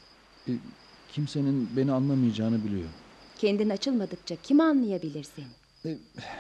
E, 0.49 0.53
kimsenin 1.12 1.68
beni 1.77 1.92
anlamayacağını 1.92 2.64
biliyorum. 2.64 2.90
Kendin 3.38 3.70
açılmadıkça 3.70 4.37
kim 4.42 4.61
anlayabilir 4.61 5.27
seni? 5.37 5.92
E, 5.94 5.99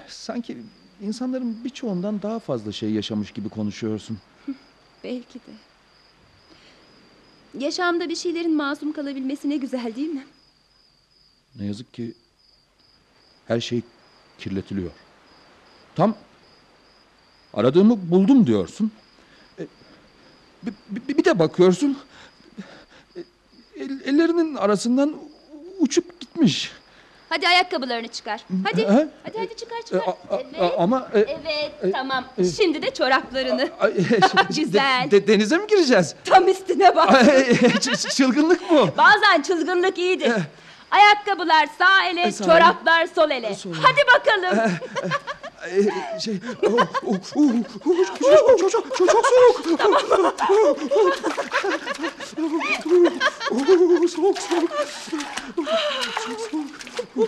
sanki 0.08 0.58
insanların 1.02 1.64
birçoğundan 1.64 2.22
daha 2.22 2.38
fazla 2.38 2.72
şey 2.72 2.90
yaşamış 2.90 3.30
gibi 3.32 3.48
konuşuyorsun. 3.48 4.18
Belki 5.04 5.34
de. 5.38 5.52
Yaşamda 7.58 8.08
bir 8.08 8.16
şeylerin 8.16 8.54
masum 8.56 8.92
kalabilmesi 8.92 9.50
ne 9.50 9.56
güzel 9.56 9.96
değil 9.96 10.08
mi? 10.08 10.26
Ne 11.58 11.66
yazık 11.66 11.94
ki 11.94 12.14
her 13.48 13.60
şey 13.60 13.82
kirletiliyor. 14.38 14.90
Tam 15.94 16.16
aradığımı 17.54 18.10
buldum 18.10 18.46
diyorsun. 18.46 18.92
E, 19.58 19.66
bir, 20.62 20.72
bir- 21.18 21.24
de 21.24 21.38
bakıyorsun 21.38 21.98
e, 23.16 23.20
el- 23.76 24.00
ellerinin 24.04 24.54
arasından 24.54 25.16
uçup 25.78 26.20
gitmiş. 26.20 26.72
Hadi 27.28 27.48
ayakkabılarını 27.48 28.08
çıkar. 28.08 28.40
Hadi. 28.70 28.86
Ha? 28.86 29.04
Hadi 29.24 29.38
hadi 29.38 29.56
çıkar 29.56 29.76
E, 29.78 29.82
çıkar. 29.82 29.98
a- 29.98 30.34
a- 30.34 30.40
Evet. 30.40 30.60
a- 30.78 30.82
ama 30.82 31.08
e, 31.14 31.18
Evet 31.18 31.94
tamam. 31.94 32.24
Şimdi 32.56 32.82
de 32.82 32.90
çoraplarını. 32.94 33.68
ay, 33.80 33.94
de- 33.96 34.18
Güzel. 34.56 35.08
de- 35.10 35.26
denize 35.26 35.58
mi 35.58 35.66
gireceğiz? 35.66 36.14
Tam 36.24 36.48
üstüne 36.48 36.96
bak. 36.96 37.10
Çılgınlık 38.16 38.70
bu. 38.70 38.88
Bazen 38.98 39.42
çılgınlık 39.42 39.98
iyidir. 39.98 40.32
Ayakkabılar 40.90 41.68
sağ 41.78 42.04
ele, 42.06 42.32
sağ 42.32 42.44
çoraplar 42.44 43.06
sol 43.14 43.30
ele. 43.30 43.54
Sol 43.54 43.70
ele. 43.70 43.78
Hadi 43.82 44.00
bakalım. 44.14 44.70
Şey, 46.24 46.40
oh, 46.66 46.72
oh, 47.06 47.14
oh, 47.36 47.42
oh, 47.86 48.06
çok, 48.06 48.20
çok, 48.60 48.70
çok, 48.70 48.96
çok, 48.96 49.08
çok 49.08 49.26
soğuk. 49.26 49.78
Tamam. 49.78 50.02
oh, 53.50 54.08
soğuk, 54.08 54.38
soğuk. 54.38 54.70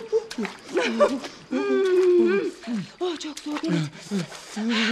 oh 2.99 3.19
çok 3.19 3.39
soğuk. 3.39 3.63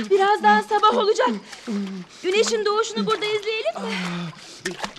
Birazdan 0.09 0.61
sabah 0.61 0.97
olacak. 0.97 1.29
Güneşin 2.23 2.65
doğuşunu 2.65 3.05
burada 3.05 3.25
izleyelim 3.25 3.81
mi? 3.83 3.93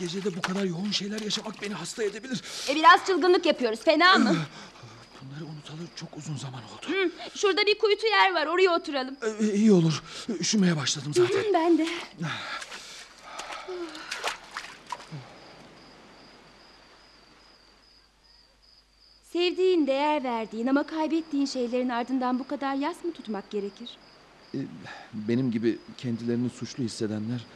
Gecede 0.00 0.36
bu 0.36 0.40
kadar 0.42 0.64
yoğun 0.64 0.90
şeyler 0.90 1.20
yaşamak 1.20 1.62
beni 1.62 1.74
hasta 1.74 2.02
edebilir. 2.04 2.42
E 2.68 2.74
biraz 2.74 3.06
çılgınlık 3.06 3.46
yapıyoruz. 3.46 3.80
Fena 3.84 4.18
mı? 4.18 4.36
Bunları 5.22 5.44
unutalı 5.44 5.78
çok 5.96 6.16
uzun 6.16 6.36
zaman 6.36 6.60
oldu. 6.60 6.86
Hı, 6.88 7.10
Şurada 7.38 7.66
bir 7.66 7.78
kuytu 7.78 8.06
yer 8.06 8.34
var. 8.34 8.46
Oraya 8.46 8.70
oturalım. 8.76 9.16
Ee, 9.40 9.52
iyi 9.54 9.72
olur. 9.72 10.02
Üşümeye 10.40 10.76
başladım 10.76 11.12
zaten. 11.14 11.44
Ben 11.54 11.78
de. 11.78 11.86
Sevdiğin, 19.38 19.86
değer 19.86 20.24
verdiğin 20.24 20.66
ama 20.66 20.86
kaybettiğin 20.86 21.46
şeylerin 21.46 21.88
ardından 21.88 22.38
bu 22.38 22.46
kadar 22.46 22.74
yas 22.74 23.04
mı 23.04 23.12
tutmak 23.12 23.50
gerekir? 23.50 23.98
Benim 25.14 25.50
gibi 25.50 25.78
kendilerini 25.96 26.50
suçlu 26.50 26.84
hissedenler 26.84 27.46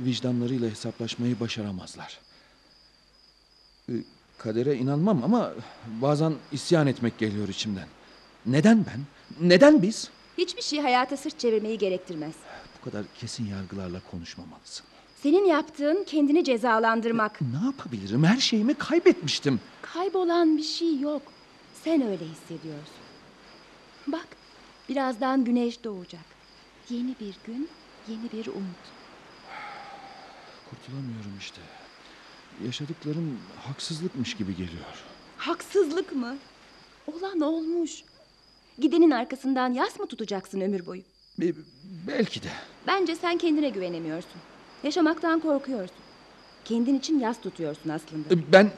vicdanlarıyla 0.00 0.70
hesaplaşmayı 0.70 1.40
başaramazlar. 1.40 2.20
Ee, 3.88 3.92
Kadere 4.38 4.74
inanmam 4.76 5.24
ama 5.24 5.52
bazen 5.86 6.34
isyan 6.52 6.86
etmek 6.86 7.18
geliyor 7.18 7.48
içimden. 7.48 7.88
Neden 8.46 8.86
ben? 8.86 9.00
Neden 9.48 9.82
biz? 9.82 10.10
Hiçbir 10.38 10.62
şey 10.62 10.80
hayata 10.80 11.16
sırt 11.16 11.38
çevirmeyi 11.38 11.78
gerektirmez. 11.78 12.34
Bu 12.80 12.90
kadar 12.90 13.06
kesin 13.20 13.46
yargılarla 13.46 14.00
konuşmamalısın. 14.10 14.86
Senin 15.22 15.44
yaptığın 15.44 16.04
kendini 16.04 16.44
cezalandırmak. 16.44 17.40
Ne 17.40 17.66
yapabilirim? 17.66 18.24
Her 18.24 18.40
şeyimi 18.40 18.74
kaybetmiştim. 18.74 19.60
Kaybolan 19.82 20.56
bir 20.56 20.62
şey 20.62 21.00
yok. 21.00 21.22
Sen 21.84 22.02
öyle 22.02 22.24
hissediyorsun. 22.24 22.94
Bak, 24.06 24.26
birazdan 24.88 25.44
güneş 25.44 25.84
doğacak. 25.84 26.24
Yeni 26.90 27.14
bir 27.20 27.34
gün, 27.46 27.68
yeni 28.08 28.32
bir 28.32 28.46
umut. 28.46 28.84
Kurtulamıyorum 30.70 31.32
işte. 31.40 31.60
Yaşadıklarım 32.66 33.38
haksızlıkmış 33.66 34.36
gibi 34.36 34.52
geliyor. 34.52 35.04
Haksızlık 35.36 36.12
mı? 36.16 36.36
Olan 37.06 37.40
olmuş. 37.40 38.02
Gidenin 38.78 39.10
arkasından 39.10 39.72
yas 39.72 39.98
mı 40.00 40.06
tutacaksın 40.06 40.60
ömür 40.60 40.86
boyu? 40.86 41.02
Be- 41.38 41.52
belki 42.06 42.42
de. 42.42 42.48
Bence 42.86 43.16
sen 43.16 43.38
kendine 43.38 43.68
güvenemiyorsun. 43.68 44.40
Yaşamaktan 44.84 45.40
korkuyorsun. 45.40 45.96
Kendin 46.64 46.94
için 46.98 47.18
yas 47.20 47.40
tutuyorsun 47.40 47.90
aslında. 47.90 48.34
Ee, 48.34 48.52
Ben 48.52 48.70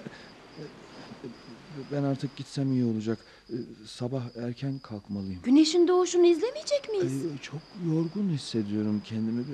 ben 1.92 2.02
artık 2.02 2.36
gitsem 2.36 2.72
iyi 2.72 2.84
olacak. 2.84 3.18
Ee, 3.50 3.54
Sabah 3.86 4.22
erken 4.36 4.78
kalkmalıyım. 4.78 5.42
Güneşin 5.42 5.88
doğuşunu 5.88 6.26
izlemeyecek 6.26 6.88
miyiz? 6.88 7.12
Çok 7.42 7.60
yorgun 7.86 8.28
hissediyorum 8.28 9.02
kendimi. 9.04 9.44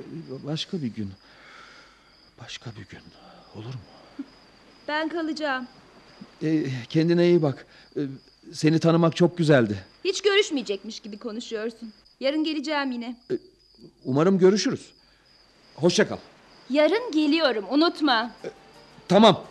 Başka 0.46 0.82
bir 0.82 0.87
gün. 0.94 1.11
Başka 2.40 2.70
bir 2.70 2.87
gün. 2.88 3.00
Olur 3.54 3.74
mu? 3.74 3.80
Ben 4.88 5.09
kalacağım. 5.09 5.66
Kendine 6.88 7.26
iyi 7.28 7.42
bak. 7.42 7.66
Seni 8.52 8.78
tanımak 8.78 9.16
çok 9.16 9.38
güzeldi. 9.38 9.85
Hiç 10.04 10.22
görüşmeyecekmiş 10.22 11.00
gibi 11.00 11.18
konuşuyorsun. 11.18 11.92
Yarın 12.20 12.44
geleceğim 12.44 12.92
yine. 12.92 13.16
Umarım 14.04 14.38
görüşürüz. 14.38 14.90
Hoşça 15.74 16.09
kal. 16.09 16.16
Yarın 16.70 17.11
geliyorum, 17.12 17.64
unutma. 17.70 18.31
Tamam. 19.09 19.44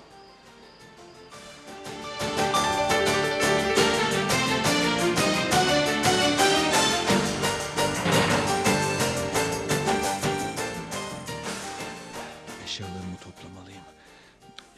Eşyalarımı 12.65 13.17
toplamalıyım. 13.23 13.81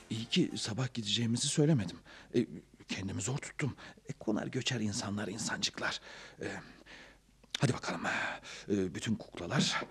İyi 0.10 0.26
ki 0.26 0.52
sabah 0.58 0.94
gideceğimizi 0.94 1.48
söylemedim. 1.48 1.98
E, 2.36 2.46
kendimi 2.88 3.22
zor 3.22 3.38
tuttum. 3.38 3.76
E, 4.10 4.14
konar 4.14 4.48
göçer 4.48 4.80
insanlar, 4.80 5.28
insancıklar. 5.28 6.00
E, 6.42 6.46
hadi 7.58 7.74
bakalım. 7.74 8.02
E, 8.70 8.96
bütün 8.96 9.16
kuklalar 9.16 9.82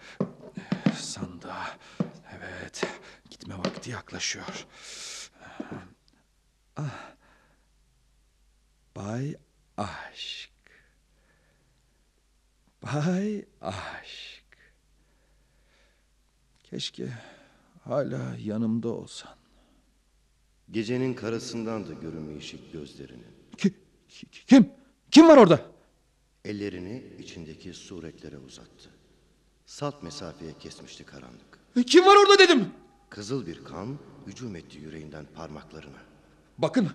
sandığa. 0.98 1.66
Evet, 2.36 2.84
gitme 3.30 3.58
vakti 3.58 3.90
yaklaşıyor. 3.90 4.66
Ah. 6.76 7.12
Bay 8.96 9.34
Aşk. 9.76 10.50
Bay 12.82 13.44
Aşk. 13.60 14.44
Keşke 16.62 17.08
hala 17.84 18.36
yanımda 18.38 18.88
olsan. 18.88 19.36
Gecenin 20.70 21.14
karasından 21.14 21.88
da 21.88 21.92
görünmeyecek 21.92 22.72
gözlerinin. 22.72 23.26
Ki- 23.58 23.74
ki- 24.08 24.26
kim? 24.46 24.70
Kim 25.10 25.28
var 25.28 25.36
orada? 25.36 25.75
Ellerini 26.46 27.02
içindeki 27.18 27.74
suretlere 27.74 28.38
uzattı. 28.38 28.90
Salt 29.66 30.02
mesafeye 30.02 30.52
kesmişti 30.58 31.04
karanlık. 31.04 31.58
Kim 31.86 32.06
var 32.06 32.16
orada 32.16 32.38
dedim. 32.38 32.70
Kızıl 33.10 33.46
bir 33.46 33.64
kan 33.64 33.98
hücum 34.26 34.56
etti 34.56 34.78
yüreğinden 34.78 35.26
parmaklarına. 35.34 35.98
Bakın 36.58 36.90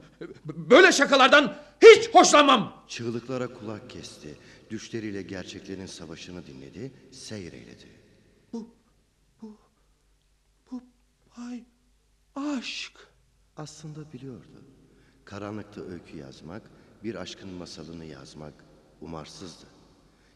böyle 0.45 0.91
şakalardan 0.91 1.58
hiç 1.82 2.10
hoşlanmam. 2.10 2.84
Çığlıklara 2.88 3.54
kulak 3.54 3.89
kesti. 3.89 4.38
Düşleriyle 4.70 5.22
gerçeklerin 5.22 5.86
savaşını 5.86 6.47
dinledi, 6.47 6.91
seyreyledi. 7.12 7.88
Bu 8.54 8.70
Bay 11.38 11.64
Aşk. 12.36 12.93
Aslında 13.58 14.14
biliyordu. 14.14 14.64
Karanlıkta 15.26 15.82
öykü 15.82 16.18
yazmak, 16.18 16.72
bir 17.04 17.16
aşkın 17.16 17.49
masalını 17.49 18.06
yazmak 18.06 18.54
umarsızdı. 19.02 19.66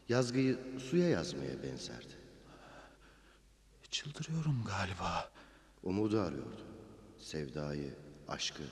Yazgıyı 0.08 0.58
suya 0.78 1.08
yazmaya 1.08 1.62
benzerdi. 1.62 2.16
Çıldırıyorum 3.90 4.64
galiba. 4.66 5.30
Umudu 5.82 6.20
arıyordu. 6.20 6.66
Sevdayı, 7.18 7.94
aşkı, 8.28 8.62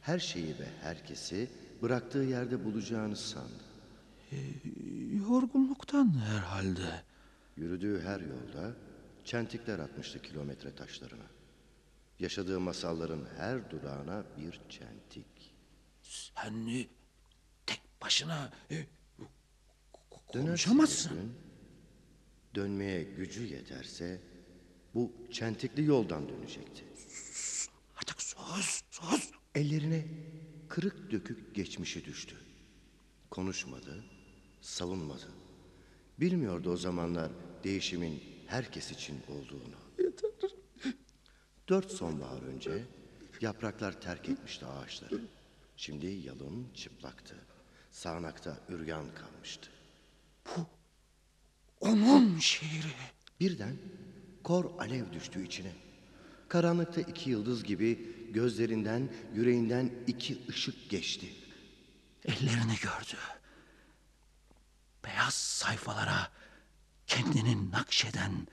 her 0.00 0.18
şeyi 0.18 0.58
ve 0.58 0.66
herkesi 0.82 1.50
bıraktığı 1.82 2.18
yerde 2.18 2.64
bulacağını 2.64 3.16
sandı. 3.16 3.64
Yorgunluktan 5.28 6.14
herhalde. 6.18 7.02
Yürüdüğü 7.56 8.02
her 8.02 8.20
yolda 8.20 8.76
çentikler 9.24 9.78
atmıştı 9.78 10.22
kilometre 10.22 10.74
taşlarına. 10.74 11.26
Yaşadığı 12.18 12.60
masalların 12.60 13.26
her 13.36 13.70
durağına 13.70 14.24
bir 14.38 14.60
çentik. 14.68 15.54
Sen 16.02 16.66
e, 16.66 16.86
tek 17.66 17.80
başına 18.02 18.52
e, 18.70 18.86
Dönerse 20.34 20.46
konuşamazsın. 20.46 21.14
gün, 21.14 21.32
dönmeye 22.54 23.02
gücü 23.02 23.42
yeterse 23.42 24.20
bu 24.94 25.12
çentikli 25.30 25.84
yoldan 25.84 26.28
dönecekti. 26.28 26.84
Artık 27.96 28.22
sus, 28.22 28.82
sus. 28.90 29.30
Ellerine 29.54 30.04
kırık 30.68 31.10
dökük 31.10 31.54
geçmişi 31.54 32.04
düştü. 32.04 32.36
Konuşmadı, 33.30 34.04
savunmadı. 34.60 35.28
Bilmiyordu 36.20 36.70
o 36.70 36.76
zamanlar 36.76 37.30
değişimin 37.64 38.22
herkes 38.46 38.90
için 38.90 39.22
olduğunu. 39.28 40.10
Dört 41.68 41.92
sonbahar 41.92 42.42
önce 42.42 42.84
yapraklar 43.40 44.00
terk 44.00 44.28
etmişti 44.28 44.66
ağaçları. 44.66 45.20
Şimdi 45.76 46.06
yalın 46.06 46.66
çıplaktı. 46.74 47.34
Sağanakta 47.90 48.58
üryan 48.68 49.14
kalmıştı. 49.14 49.73
Onun 51.80 52.38
şiiri. 52.38 52.94
Birden 53.40 53.76
kor 54.44 54.78
alev 54.78 55.12
düştü 55.12 55.44
içine. 55.44 55.72
Karanlıkta 56.48 57.00
iki 57.00 57.30
yıldız 57.30 57.64
gibi 57.64 58.14
gözlerinden, 58.32 59.12
yüreğinden 59.34 59.92
iki 60.06 60.48
ışık 60.48 60.90
geçti. 60.90 61.34
Ellerini 62.24 62.76
gördü. 62.82 63.18
Beyaz 65.04 65.34
sayfalara 65.34 66.30
kendini 67.06 67.70
nakşeden 67.70 68.46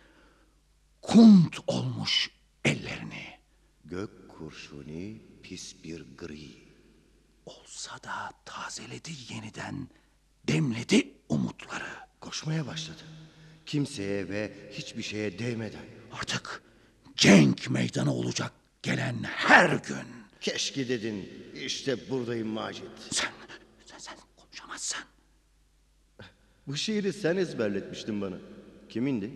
kunt 1.01 1.59
olmuş 1.67 2.29
ellerini. 2.65 3.39
Gök 3.85 4.29
kurşuni 4.29 5.21
pis 5.43 5.83
bir 5.83 6.17
gri. 6.17 6.71
Olsa 7.45 8.03
da 8.03 8.31
tazeledi 8.45 9.11
yeniden, 9.29 9.87
demledi 10.47 11.07
umutları. 11.29 11.83
Koşmaya 12.21 12.67
başladı. 12.67 13.01
Kimseye 13.65 14.29
ve 14.29 14.53
hiçbir 14.71 15.03
şeye 15.03 15.39
değmeden. 15.39 15.85
Artık 16.11 16.63
cenk 17.15 17.69
meydanı 17.69 18.13
olacak 18.13 18.51
gelen 18.83 19.15
her 19.23 19.69
gün. 19.69 19.97
Keşke 20.41 20.89
dedin 20.89 21.29
işte 21.55 22.09
buradayım 22.09 22.47
Macit. 22.47 22.83
Sen, 23.11 23.29
sen, 23.85 23.97
sen 23.97 24.15
konuşamazsın. 24.37 24.99
Bu 26.67 26.75
şiiri 26.77 27.13
sen 27.13 27.37
ezberletmiştin 27.37 28.21
bana. 28.21 28.35
Kimindi? 28.89 29.31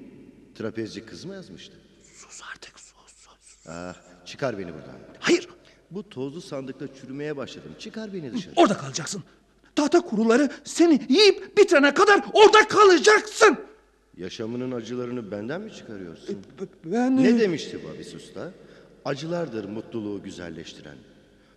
Trapezci 0.55 1.05
kız 1.05 1.25
mı 1.25 1.33
yazmıştı? 1.33 1.77
Sus 2.15 2.41
artık 2.53 2.79
sus, 2.79 2.93
sus. 3.15 3.67
Ah, 3.67 3.95
çıkar 4.25 4.57
beni 4.57 4.73
buradan. 4.73 4.99
Hayır, 5.19 5.49
Bu 5.91 6.09
tozlu 6.09 6.41
sandıkta 6.41 6.93
çürümeye 6.95 7.37
başladım. 7.37 7.75
Çıkar 7.79 8.13
beni 8.13 8.33
dışarı. 8.33 8.53
orada 8.55 8.77
kalacaksın. 8.77 9.23
Tahta 9.75 10.01
kuruları 10.01 10.49
seni 10.63 11.01
yiyip 11.09 11.57
bitirene 11.57 11.93
kadar 11.93 12.21
orada 12.33 12.67
kalacaksın. 12.67 13.57
Yaşamının 14.17 14.71
acılarını 14.71 15.31
benden 15.31 15.61
mi 15.61 15.73
çıkarıyorsun? 15.73 16.37
Ben... 16.85 17.23
Ne 17.23 17.39
demişti 17.39 17.79
Babis 17.89 18.15
Usta? 18.15 18.51
Acılardır 19.05 19.65
mutluluğu 19.69 20.23
güzelleştiren. 20.23 20.97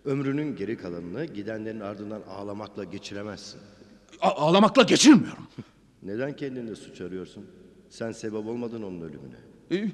Ömrünün 0.05 0.55
geri 0.55 0.77
kalanını 0.77 1.25
gidenlerin 1.25 1.79
ardından 1.79 2.21
ağlamakla 2.29 2.83
geçiremezsin. 2.83 3.59
A- 4.21 4.29
ağlamakla 4.31 4.83
geçirmiyorum. 4.83 5.47
Neden 6.03 6.35
kendinde 6.35 6.75
suç 6.75 7.01
arıyorsun? 7.01 7.45
Sen 7.89 8.11
sebep 8.11 8.45
olmadın 8.47 8.83
onun 8.83 9.01
ölümüne. 9.01 9.35
E, 9.71 9.91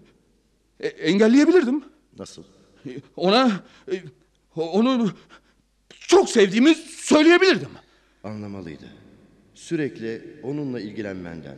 e, 0.79 0.87
engelleyebilirdim. 0.87 1.83
Nasıl? 2.19 2.43
E, 2.87 2.89
Ona 3.15 3.51
e, 3.91 4.03
onu 4.55 5.11
çok 5.89 6.29
sevdiğimi 6.29 6.75
söyleyebilirdim. 6.75 7.69
Anlamalıydı. 8.25 8.85
Sürekli 9.53 10.39
onunla 10.43 10.79
ilgilenmenden, 10.79 11.57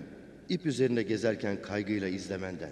ip 0.50 0.66
üzerinde 0.66 1.04
gezerken 1.04 1.62
kaygıyla 1.62 2.08
izlemenden. 2.08 2.72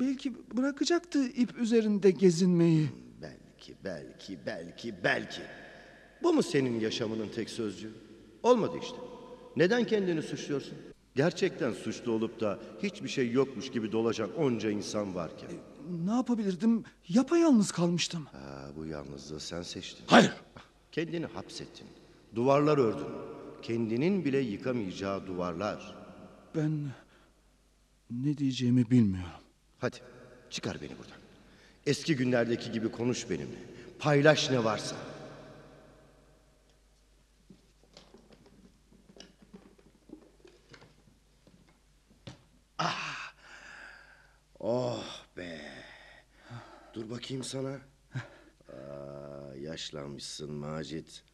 Belki 0.00 0.32
bırakacaktı 0.56 1.28
ip 1.28 1.58
üzerinde 1.58 2.10
gezinmeyi. 2.10 2.88
Belki, 3.22 3.74
belki, 3.84 4.38
belki, 4.46 4.94
belki. 5.04 5.40
Bu 6.22 6.32
mu 6.32 6.42
senin 6.42 6.80
yaşamının 6.80 7.28
tek 7.28 7.50
sözcüğü? 7.50 7.92
Olmadı 8.42 8.76
işte. 8.82 8.96
Neden 9.56 9.84
kendini 9.84 10.22
suçluyorsun? 10.22 10.74
Gerçekten 11.14 11.72
suçlu 11.72 12.12
olup 12.12 12.40
da 12.40 12.58
hiçbir 12.82 13.08
şey 13.08 13.30
yokmuş 13.30 13.70
gibi 13.70 13.92
dolaşan 13.92 14.34
onca 14.36 14.70
insan 14.70 15.14
varken. 15.14 15.50
Ne 16.04 16.10
yapabilirdim? 16.10 16.84
Yapayalnız 17.08 17.72
kalmıştım. 17.72 18.26
Ha, 18.32 18.70
bu 18.76 18.86
yalnızlığı 18.86 19.40
sen 19.40 19.62
seçtin. 19.62 20.04
Hayır. 20.06 20.32
Kendini 20.92 21.26
hapsettin. 21.26 21.86
Duvarlar 22.36 22.78
ördün. 22.78 23.06
Kendinin 23.62 24.24
bile 24.24 24.38
yıkamayacağı 24.38 25.26
duvarlar. 25.26 25.94
Ben 26.56 26.90
ne 28.10 28.38
diyeceğimi 28.38 28.90
bilmiyorum. 28.90 29.30
Hadi 29.78 29.96
çıkar 30.50 30.80
beni 30.82 30.98
buradan. 30.98 31.16
Eski 31.86 32.16
günlerdeki 32.16 32.72
gibi 32.72 32.90
konuş 32.92 33.30
benimle. 33.30 33.58
Paylaş 33.98 34.50
ne 34.50 34.64
varsa. 34.64 34.96
Ah! 42.78 43.32
Oh 44.60 45.04
be. 45.36 45.60
Dur 46.94 47.10
bakayım 47.10 47.44
sana. 47.44 47.80
Aa, 48.14 49.54
yaşlanmışsın 49.56 50.52
Macit. 50.52 51.24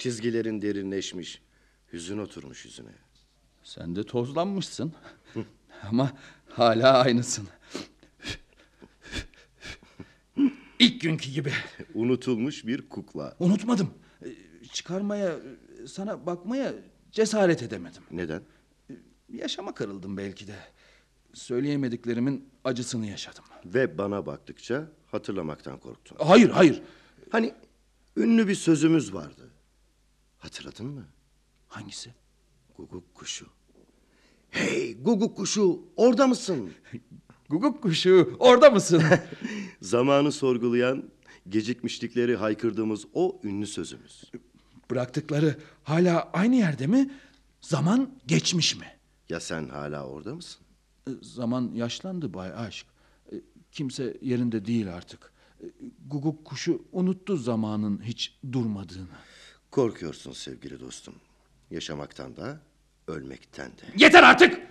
Çizgilerin 0.00 0.62
derinleşmiş. 0.62 1.42
Hüzün 1.92 2.18
oturmuş 2.18 2.64
yüzüne. 2.64 2.90
Sen 3.62 3.96
de 3.96 4.04
tozlanmışsın. 4.04 4.92
Ama 5.82 6.12
hala 6.48 6.98
aynısın. 6.98 7.48
İlk 10.78 11.00
günkü 11.00 11.30
gibi. 11.30 11.52
Unutulmuş 11.94 12.66
bir 12.66 12.88
kukla. 12.88 13.36
Unutmadım. 13.40 13.94
Çıkarmaya, 14.72 15.36
sana 15.86 16.26
bakmaya 16.26 16.74
cesaret 17.12 17.62
edemedim. 17.62 18.02
Neden? 18.10 18.42
Yaşama 19.32 19.74
kırıldım 19.74 20.16
belki 20.16 20.46
de. 20.46 20.56
Söyleyemediklerimin 21.34 22.48
acısını 22.64 23.06
yaşadım. 23.06 23.44
Ve 23.64 23.98
bana 23.98 24.26
baktıkça 24.26 24.88
hatırlamaktan 25.06 25.78
korktun. 25.78 26.16
Hayır, 26.20 26.50
hayır. 26.50 26.82
Hani 27.30 27.54
ünlü 28.16 28.48
bir 28.48 28.54
sözümüz 28.54 29.14
vardı. 29.14 29.50
Hatırladın 30.40 30.86
mı? 30.86 31.04
Hangisi? 31.68 32.14
Guguk 32.76 33.14
kuşu. 33.14 33.46
Hey 34.50 35.02
guguk 35.02 35.36
kuşu 35.36 35.80
orada 35.96 36.26
mısın? 36.26 36.70
Guguk 37.50 37.82
kuşu, 37.82 38.36
orada 38.38 38.70
mısın? 38.70 39.02
Zamanı 39.82 40.32
sorgulayan, 40.32 41.04
gecikmişlikleri 41.48 42.36
haykırdığımız 42.36 43.04
o 43.14 43.40
ünlü 43.44 43.66
sözümüz. 43.66 44.24
Bıraktıkları 44.90 45.58
hala 45.84 46.30
aynı 46.32 46.56
yerde 46.56 46.86
mi? 46.86 47.10
Zaman 47.60 48.10
geçmiş 48.26 48.76
mi? 48.76 48.86
Ya 49.28 49.40
sen 49.40 49.68
hala 49.68 50.06
orada 50.06 50.34
mısın? 50.34 50.60
E, 51.08 51.10
Zaman 51.22 51.70
yaşlandı 51.74 52.34
Bay 52.34 52.52
Aşk. 52.54 52.86
E, 53.32 53.34
Kimse 53.72 54.16
yerinde 54.22 54.66
değil 54.66 54.94
artık. 54.94 55.32
E, 55.62 55.66
Guguk 56.06 56.44
kuşu 56.44 56.82
unuttu 56.92 57.36
zamanın 57.36 58.02
hiç 58.04 58.38
durmadığını. 58.52 59.06
Korkuyorsun 59.70 60.32
sevgili 60.32 60.80
dostum. 60.80 61.14
Yaşamaktan 61.70 62.36
da, 62.36 62.60
ölmekten 63.08 63.66
de. 63.66 63.82
Yeter 64.04 64.22
artık! 64.22 64.58
E, 64.58 64.68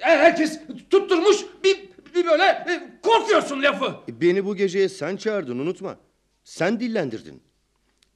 Herkes 0.00 0.60
tutturmuş 0.90 1.36
bir, 1.64 1.88
bir 2.14 2.26
böyle 2.26 2.42
e, 2.44 3.00
korkuyorsun 3.02 3.62
lafı. 3.62 3.96
Beni 4.20 4.44
bu 4.44 4.56
geceye 4.56 4.88
sen 4.88 5.16
çağırdın 5.16 5.58
unutma. 5.58 5.96
Sen 6.44 6.80
dillendirdin. 6.80 7.42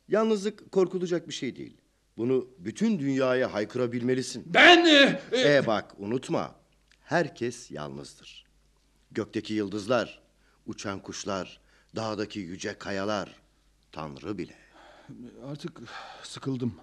Yalnızlık 0.08 0.72
korkulacak 0.72 1.28
bir 1.28 1.32
şey 1.34 1.56
değil. 1.56 1.76
Bunu 2.16 2.48
bütün 2.58 2.98
dünyaya 2.98 3.52
haykırabilmelisin. 3.52 4.42
Ben... 4.46 4.84
e, 4.84 5.20
e, 5.32 5.54
E 5.56 5.66
bak 5.66 5.94
unutma. 5.98 6.54
Herkes 7.00 7.70
yalnızdır. 7.70 8.46
Gökteki 9.10 9.54
yıldızlar, 9.54 10.22
uçan 10.66 11.00
kuşlar, 11.02 11.60
dağdaki 11.96 12.40
yüce 12.40 12.78
kayalar, 12.78 13.34
Tanrı 13.92 14.38
bile. 14.38 14.54
Artık 15.46 15.80
sıkıldım, 16.22 16.74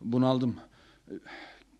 bunaldım. 0.00 0.56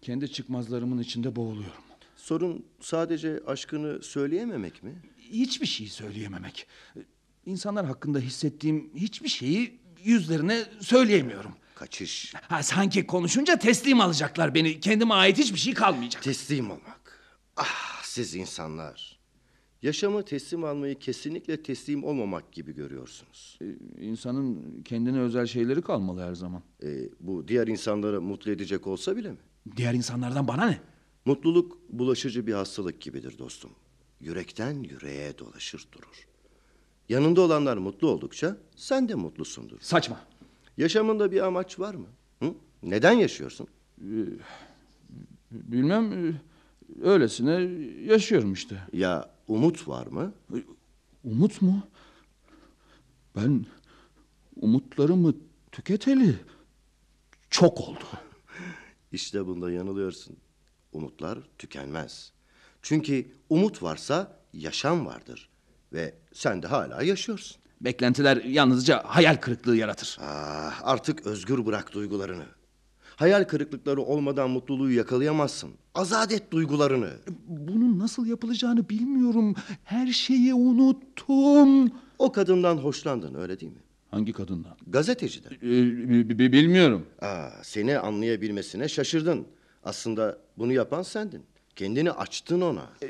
Kendi 0.03 0.33
çıkmazlarımın 0.33 0.99
içinde 0.99 1.37
boğuluyorum. 1.37 1.83
Sorun 2.17 2.67
sadece 2.81 3.41
aşkını 3.47 4.03
söyleyememek 4.03 4.83
mi? 4.83 5.03
Hiçbir 5.19 5.67
şey 5.67 5.87
söyleyememek. 5.87 6.67
İnsanlar 7.47 7.87
hakkında 7.87 8.19
hissettiğim 8.19 8.91
hiçbir 8.95 9.29
şeyi 9.29 9.81
yüzlerine 10.05 10.65
söyleyemiyorum. 10.81 11.53
kaçış, 11.75 12.35
Ha, 12.35 12.63
sanki 12.63 13.07
konuşunca 13.07 13.59
teslim 13.59 14.01
alacaklar 14.01 14.55
beni. 14.55 14.81
Kendime 14.81 15.15
ait 15.15 15.39
hiçbir 15.39 15.59
şey 15.59 15.75
kalmayacak. 15.75 16.23
teslim 16.23 16.71
olmak. 16.71 17.21
Ah 17.57 18.03
siz 18.03 18.35
insanlar. 18.35 19.12
Yaşamı 19.83 20.25
teslim 20.25 20.65
almayı 20.65 20.99
kesinlikle 20.99 21.63
teslim 21.63 22.05
olmamak 22.05 22.53
gibi 22.53 22.75
görüyorsunuz. 22.75 23.59
İnsanın 24.01 24.83
kendine 24.85 25.21
özel 25.21 25.47
şeyleri 25.47 25.83
kalmalı 25.83 26.21
her 26.21 26.35
zaman. 26.35 26.63
Ee, 26.83 27.09
bu 27.21 27.49
diğer 27.49 27.67
insanları 27.67 28.21
mutlu 28.21 28.51
edecek 28.51 28.87
olsa 28.87 29.17
bile 29.17 29.31
mi? 29.31 29.39
Diğer 29.77 29.95
insanlardan 29.95 30.49
bana 30.49 30.67
ne? 30.67 30.81
Mutluluk 31.25 31.79
bulaşıcı 31.89 32.47
bir 32.47 32.53
hastalık 32.53 33.01
gibidir 33.01 33.39
dostum. 33.39 33.71
Yürekten 34.21 34.83
yüreğe 34.83 35.39
dolaşır 35.39 35.89
durur. 35.93 36.27
Yanında 37.09 37.41
olanlar 37.41 37.77
mutlu 37.77 38.09
oldukça 38.09 38.57
sen 38.77 39.09
de 39.09 39.15
mutlusundur. 39.15 39.81
Saçma. 39.81 40.21
Yaşamında 40.77 41.33
bir 41.33 41.41
amaç 41.47 41.79
var 41.79 41.95
mı? 41.95 42.07
Hı? 42.43 42.55
Neden 42.83 43.13
yaşıyorsun? 43.13 43.67
Bilmem 45.51 46.13
e, 46.13 46.35
öylesine 47.03 47.53
yaşıyorum 48.05 48.53
işte. 48.53 48.79
Ya 48.93 49.32
umut 49.49 49.89
var 49.89 50.07
mı? 50.07 50.35
Umut 51.25 51.63
mu? 51.63 51.87
Ben 53.37 53.67
umutlarımı 54.57 55.35
tüketeli 55.73 56.39
çok 57.51 57.81
oldu. 57.81 58.05
İşte 59.13 59.47
bunda 59.47 59.71
yanılıyorsun. 59.71 60.37
Umutlar 60.93 61.39
tükenmez. 61.59 62.33
Çünkü 62.83 63.33
umut 63.49 63.83
varsa 63.83 64.41
yaşam 64.53 65.07
vardır. 65.07 65.49
Ve 65.93 66.15
sen 66.33 66.63
de 66.63 66.67
hala 66.67 67.03
yaşıyorsun. 67.03 67.63
Beklentiler 67.81 68.37
yalnızca 68.37 69.03
hayal 69.07 69.37
kırıklığı 69.37 69.77
yaratır. 69.77 70.19
Ah, 70.21 70.81
artık 70.83 71.27
özgür 71.27 71.67
bırak 71.67 71.93
duygularını. 71.93 72.47
Hayal 73.17 73.45
kırıklıkları 73.45 74.01
olmadan 74.03 74.51
mutluluğu 74.51 74.91
yakalayamazsın. 74.91 75.71
Azat 75.95 76.33
et 76.33 76.51
duygularını. 76.53 77.11
Bunun 77.49 77.99
nasıl 77.99 78.27
yapılacağını 78.27 78.89
bilmiyorum. 78.89 79.55
Her 79.85 80.07
şeyi 80.07 80.55
unuttum. 80.55 81.91
O 82.19 82.33
kadından 82.33 82.77
hoşlandın 82.77 83.35
öyle 83.35 83.61
değil 83.61 83.73
mi? 83.73 83.79
Hangi 84.11 84.33
kadından? 84.33 84.73
Gazeteciden. 84.87 85.51
Ee, 85.53 86.09
bi- 86.09 86.39
bi- 86.39 86.53
bilmiyorum. 86.53 87.07
Aa, 87.23 87.49
seni 87.63 87.99
anlayabilmesine 87.99 88.89
şaşırdın. 88.89 89.47
Aslında 89.85 90.39
bunu 90.59 90.73
yapan 90.73 91.03
sendin. 91.03 91.43
Kendini 91.77 92.11
açtın 92.13 92.61
ona. 92.61 92.83
Ee, 93.03 93.09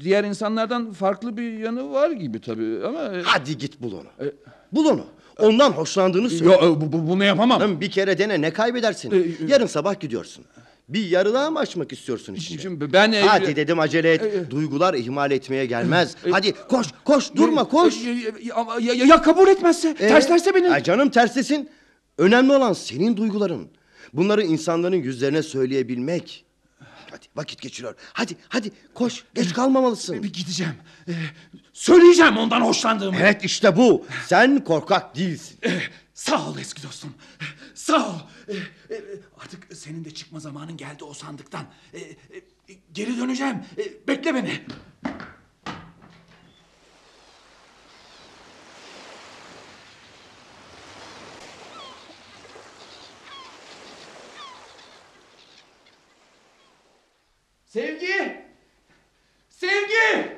Diğer 0.00 0.24
insanlardan 0.24 0.92
farklı 0.92 1.36
bir 1.36 1.52
yanı 1.58 1.90
var 1.90 2.10
gibi 2.10 2.40
tabii 2.40 2.80
ama... 2.86 3.02
e, 3.02 3.22
Hadi 3.22 3.58
git 3.58 3.82
bul 3.82 3.92
onu. 3.92 4.30
Bul 4.72 4.84
onu. 4.84 5.04
Ondan 5.38 5.70
hoşlandığını 5.70 6.30
söyle. 6.30 6.44
Yo, 6.44 6.52
e, 6.76 6.80
bu- 6.80 6.92
bu- 6.92 7.08
bunu 7.08 7.24
yapamam. 7.24 7.60
Lan 7.60 7.80
bir 7.80 7.90
kere 7.90 8.18
dene 8.18 8.40
ne 8.40 8.50
kaybedersin? 8.50 9.10
Ee, 9.10 9.46
Yarın 9.52 9.66
sabah 9.66 10.00
gidiyorsun. 10.00 10.44
Bir 10.88 11.06
yarı 11.06 11.34
daha 11.34 11.50
mı 11.50 11.58
açmak 11.58 11.92
istiyorsun 11.92 12.34
içine? 12.34 12.60
Şimdi 12.62 12.92
ben... 12.92 13.12
e, 13.12 13.20
Hadi 13.20 13.56
dedim 13.56 13.80
acele 13.80 14.12
et. 14.12 14.50
Duygular 14.50 14.94
ihmal 14.94 15.30
etmeye 15.30 15.66
gelmez. 15.66 16.14
Hadi 16.30 16.52
koş 16.68 16.86
koş 17.04 17.34
durma 17.36 17.64
koş. 17.64 17.94
e, 18.06 18.10
e, 18.10 18.52
ama 18.52 18.74
Ya, 18.80 18.94
ya- 18.94 19.04
ya 19.04 19.22
kabul 19.22 19.48
etmezse? 19.48 19.88
Ee, 19.88 20.08
terslerse 20.08 20.54
beni... 20.54 20.70
ay 20.70 20.82
canım 20.82 21.08
terslesin. 21.10 21.68
Önemli 22.18 22.52
olan 22.52 22.72
senin 22.72 23.16
duyguların. 23.16 23.68
Bunları 24.12 24.42
insanların 24.42 24.96
yüzlerine 24.96 25.42
söyleyebilmek. 25.42 26.44
Hadi 27.16 27.26
vakit 27.36 27.60
geçiriyor. 27.60 27.94
Hadi 28.12 28.36
hadi 28.48 28.70
koş. 28.94 29.24
Geç 29.34 29.52
kalmamalısın. 29.52 30.22
Bir 30.22 30.32
gideceğim. 30.32 30.74
Ee, 31.08 31.12
söyleyeceğim 31.72 32.36
ondan 32.36 32.60
hoşlandığımı. 32.60 33.16
Evet 33.20 33.44
işte 33.44 33.76
bu. 33.76 34.06
Sen 34.26 34.64
korkak 34.64 35.16
değilsin. 35.16 35.58
Sağ 36.14 36.48
ol 36.48 36.58
eski 36.58 36.82
dostum. 36.82 37.14
Sağ 37.74 38.08
ol. 38.08 38.18
Ee, 38.48 38.54
e, 38.94 39.02
Artık 39.40 39.76
senin 39.76 40.04
de 40.04 40.10
çıkma 40.14 40.40
zamanın 40.40 40.76
geldi 40.76 41.04
o 41.04 41.14
sandıktan. 41.14 41.64
Ee, 41.94 41.98
e, 41.98 42.16
Geri 42.92 43.16
döneceğim. 43.18 43.56
Ee, 43.78 44.08
Bekle 44.08 44.34
beni. 44.34 44.60
Sevgi! 57.76 58.42
Sevgi? 59.48 60.35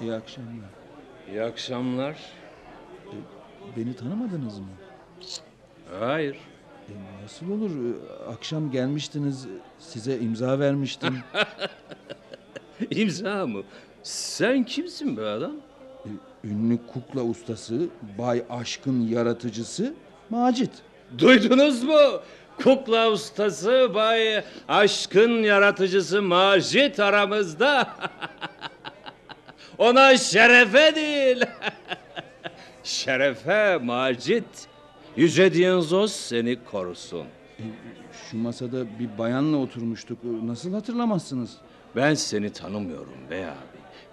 İyi 0.00 0.12
akşamlar. 0.14 0.70
İyi 1.30 1.42
akşamlar. 1.42 2.16
Beni 3.76 3.96
tanımadınız 3.96 4.58
mı? 4.58 4.66
Hayır. 6.00 6.36
E, 6.88 6.92
nasıl 7.24 7.50
olur? 7.50 7.70
E, 7.70 8.30
Akşam 8.32 8.70
gelmiştiniz, 8.70 9.46
size 9.78 10.18
imza 10.18 10.58
vermiştim. 10.58 11.18
İmza 12.90 13.46
mı? 13.46 13.62
Sen 14.02 14.64
kimsin 14.64 15.16
be 15.16 15.26
adam? 15.26 15.52
E, 16.04 16.08
Ünlü 16.48 16.78
kukla 16.92 17.22
ustası, 17.22 17.88
Bay 18.18 18.44
Aşk'ın 18.50 19.00
yaratıcısı 19.08 19.94
Macit. 20.30 20.70
Duydunuz 21.18 21.82
mu? 21.82 21.98
Kukla 22.62 23.10
ustası 23.10 23.90
Bay 23.94 24.44
Aşkın 24.68 25.42
yaratıcısı 25.42 26.22
Macit 26.22 27.00
aramızda. 27.00 27.88
Ona 29.80 30.16
şerefe 30.16 30.94
değil. 30.94 31.44
şerefe 32.84 33.76
Macit. 33.76 34.44
Yüce 35.16 35.54
Diyonzos 35.54 36.12
seni 36.12 36.64
korusun. 36.64 37.26
Şu 38.12 38.36
masada 38.36 38.98
bir 38.98 39.18
bayanla 39.18 39.56
oturmuştuk. 39.56 40.18
Nasıl 40.24 40.74
hatırlamazsınız? 40.74 41.56
Ben 41.96 42.14
seni 42.14 42.52
tanımıyorum 42.52 43.14
bey 43.30 43.44
abi. 43.44 43.54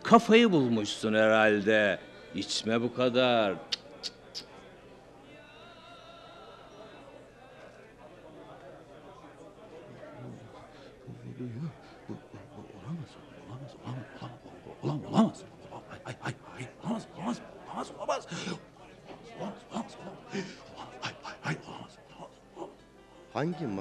Kafayı 0.04 0.52
bulmuşsun 0.52 1.14
herhalde. 1.14 2.00
İçme 2.36 2.82
bu 2.82 2.94
kadar. 2.94 3.54
Olamaz, 3.54 3.87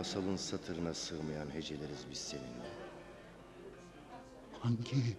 masalın 0.06 0.36
satırına 0.36 0.94
sığmayan 0.94 1.54
heceleriz 1.54 2.04
biz 2.10 2.18
seninle? 2.18 2.70
Hangi 4.60 5.16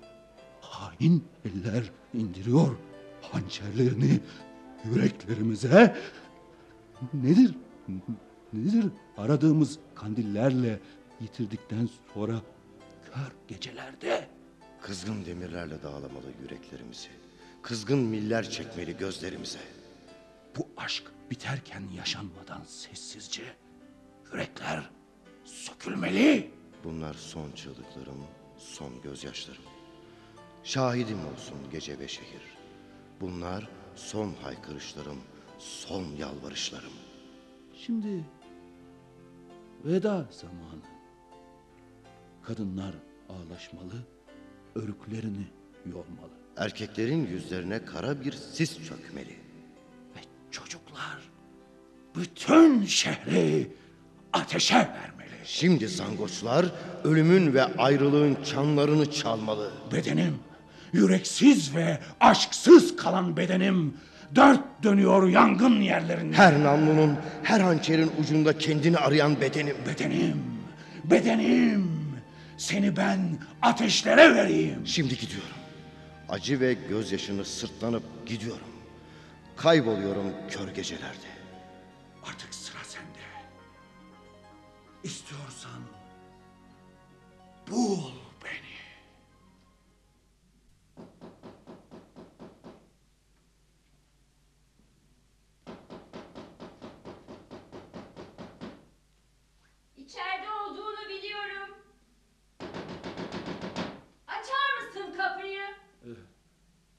hain 0.61 1.27
eller 1.45 1.91
indiriyor 2.13 2.75
hançerlerini 3.21 4.19
yüreklerimize? 4.85 5.97
Nedir? 7.13 7.55
Nedir 8.53 8.85
aradığımız 9.17 9.79
kandillerle 9.95 10.79
yitirdikten 11.21 11.89
sonra 12.13 12.41
kör 13.05 13.31
gecelerde? 13.47 14.27
Kızgın 14.81 15.25
demirlerle 15.25 15.83
dağlamalı 15.83 16.31
yüreklerimizi. 16.41 17.09
Kızgın 17.61 17.99
miller 17.99 18.49
çekmeli 18.49 18.97
gözlerimize. 18.97 19.59
Bu 20.57 20.67
aşk 20.77 21.03
biterken 21.31 21.83
yaşanmadan 21.97 22.61
sessizce 22.67 23.43
yürekler 24.33 24.89
sökülmeli. 25.43 26.51
Bunlar 26.83 27.13
son 27.13 27.51
çığlıklarım, 27.51 28.25
son 28.57 29.01
gözyaşlarım. 29.01 29.63
Şahidim 30.63 31.19
olsun 31.19 31.57
gece 31.71 31.99
ve 31.99 32.07
şehir. 32.07 32.41
Bunlar 33.21 33.69
son 33.95 34.33
haykırışlarım, 34.41 35.17
son 35.57 36.03
yalvarışlarım. 36.03 36.93
Şimdi 37.77 38.25
veda 39.85 40.27
zamanı. 40.31 40.81
Kadınlar 42.43 42.95
ağlaşmalı, 43.29 44.05
örüklerini 44.75 45.47
yormalı. 45.85 46.37
erkeklerin 46.57 47.27
yüzlerine 47.27 47.85
kara 47.85 48.21
bir 48.21 48.31
sis 48.31 48.87
çökmeli. 48.87 49.35
Ve 50.15 50.19
çocuklar 50.51 51.31
bütün 52.15 52.85
şehri 52.85 53.71
ateşe 54.33 54.75
vermeli. 54.75 55.37
Şimdi 55.45 55.87
zangoçlar 55.87 56.65
ölümün 57.03 57.53
ve 57.53 57.63
ayrılığın 57.63 58.37
çanlarını 58.43 59.11
çalmalı. 59.11 59.71
Bedenim, 59.93 60.35
yüreksiz 60.93 61.75
ve 61.75 61.99
aşksız 62.19 62.95
kalan 62.95 63.37
bedenim 63.37 63.93
dört 64.35 64.83
dönüyor 64.83 65.27
yangın 65.27 65.81
yerlerinde. 65.81 66.37
Her 66.37 66.63
namlunun, 66.63 67.15
her 67.43 67.59
hançerin 67.59 68.11
ucunda 68.19 68.57
kendini 68.57 68.97
arayan 68.97 69.41
bedenim. 69.41 69.75
Bedenim, 69.87 70.43
bedenim. 71.03 71.91
Seni 72.57 72.97
ben 72.97 73.19
ateşlere 73.61 74.35
vereyim. 74.35 74.81
Şimdi 74.85 75.17
gidiyorum. 75.17 75.57
Acı 76.29 76.59
ve 76.59 76.73
gözyaşını 76.89 77.45
sırtlanıp 77.45 78.03
gidiyorum. 78.25 78.67
Kayboluyorum 79.57 80.33
kör 80.49 80.67
gecelerde. 80.67 81.27
Artık. 82.23 82.47
İstiyorsan 85.07 85.81
bul 87.71 88.11
beni. 88.43 88.77
İçeride 99.97 100.51
olduğunu 100.51 101.09
biliyorum. 101.09 101.75
Açar 104.27 104.85
mısın 104.87 105.17
kapıyı? 105.17 105.65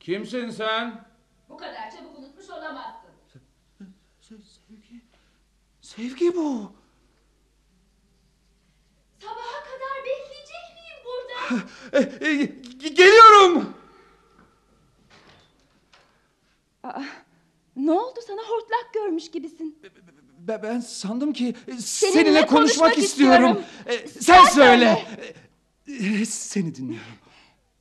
Kimsin 0.00 0.50
sen? 0.50 1.08
Bu 1.48 1.56
kadar 1.56 1.90
çabuk 1.90 2.18
unutmuş 2.18 2.50
olamazsın. 2.50 3.10
Sevgi. 4.20 5.02
Sevgi 5.80 6.36
bu. 6.36 6.72
Sabaha 9.20 9.64
kadar 9.64 10.04
bekleyecek 10.04 10.64
miyim 10.74 10.98
burada? 11.04 11.66
E, 11.92 12.26
e, 12.30 12.44
ge- 12.62 12.94
geliyorum. 12.94 13.74
Ne 17.76 17.92
oldu 17.92 18.20
sana 18.26 18.40
hortlak 18.42 18.94
görmüş 18.94 19.30
gibisin. 19.30 19.82
Be- 20.48 20.60
Ben 20.62 20.80
sandım 20.80 21.32
ki 21.32 21.54
e, 21.66 21.72
Seninle 21.72 21.82
seninle, 22.22 22.46
konuşmak, 22.46 22.48
konuşmak 22.48 22.98
istiyorum. 22.98 23.58
istiyorum. 23.60 24.04
E, 24.04 24.08
Sen, 24.08 24.20
Sen 24.20 24.44
söyle. 24.44 25.06
E, 25.86 26.24
Seni 26.24 26.74
dinliyorum. 26.74 27.12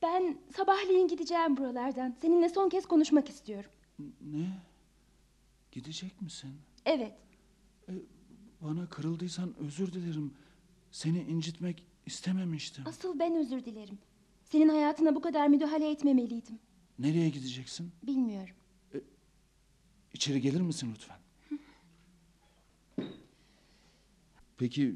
Ben 0.02 0.38
sabahleyin 0.56 1.08
gideceğim 1.08 1.56
buralardan. 1.56 2.16
Seninle 2.22 2.48
son 2.48 2.68
kez 2.68 2.86
konuşmak 2.86 3.28
istiyorum. 3.28 3.70
Ne? 4.20 4.48
Gidecek 5.72 6.22
misin? 6.22 6.50
Evet. 6.86 7.12
Bana 8.60 8.86
kırıldıysan 8.88 9.54
özür 9.58 9.92
dilerim. 9.92 10.34
Seni 10.92 11.22
incitmek 11.22 11.84
istememiştim. 12.06 12.84
Asıl 12.88 13.18
ben 13.18 13.34
özür 13.36 13.64
dilerim. 13.64 13.98
Senin 14.44 14.68
hayatına 14.68 15.14
bu 15.14 15.20
kadar 15.20 15.48
müdahale 15.48 15.90
etmemeliydim. 15.90 16.58
Nereye 16.98 17.28
gideceksin? 17.28 17.92
Bilmiyorum. 18.02 18.54
İçeri 20.14 20.40
gelir 20.40 20.60
misin 20.60 20.90
lütfen? 20.94 21.16
Peki 24.58 24.94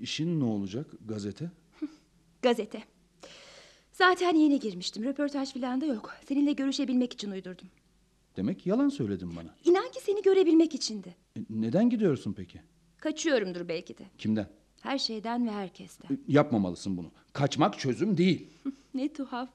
işin 0.00 0.40
ne 0.40 0.44
olacak 0.44 0.86
gazete? 1.08 1.50
Gazete. 2.42 2.82
Zaten 3.92 4.34
yeni 4.34 4.60
girmiştim. 4.60 5.04
Röportaj 5.04 5.52
falan 5.52 5.80
da 5.80 5.86
yok. 5.86 6.10
Seninle 6.28 6.52
görüşebilmek 6.52 7.12
için 7.12 7.30
uydurdum. 7.30 7.68
Demek 8.36 8.66
yalan 8.66 8.88
söyledin 8.88 9.36
bana. 9.36 9.54
İnan 9.64 9.90
ki 9.90 10.00
seni 10.02 10.22
görebilmek 10.22 10.74
içindi. 10.74 11.14
E, 11.36 11.40
Neden 11.50 11.90
gidiyorsun 11.90 12.32
peki? 12.32 12.60
Kaçıyorumdur 12.96 13.68
belki 13.68 13.98
de. 13.98 14.02
Kimden? 14.18 14.48
Her 14.80 14.98
şeyden 14.98 15.46
ve 15.46 15.50
herkesten. 15.50 16.14
E, 16.14 16.18
Yapmamalısın 16.28 16.96
bunu. 16.96 17.10
Kaçmak 17.32 17.78
çözüm 17.78 18.16
değil. 18.18 18.46
Ne 18.94 19.12
tuhaf. 19.12 19.48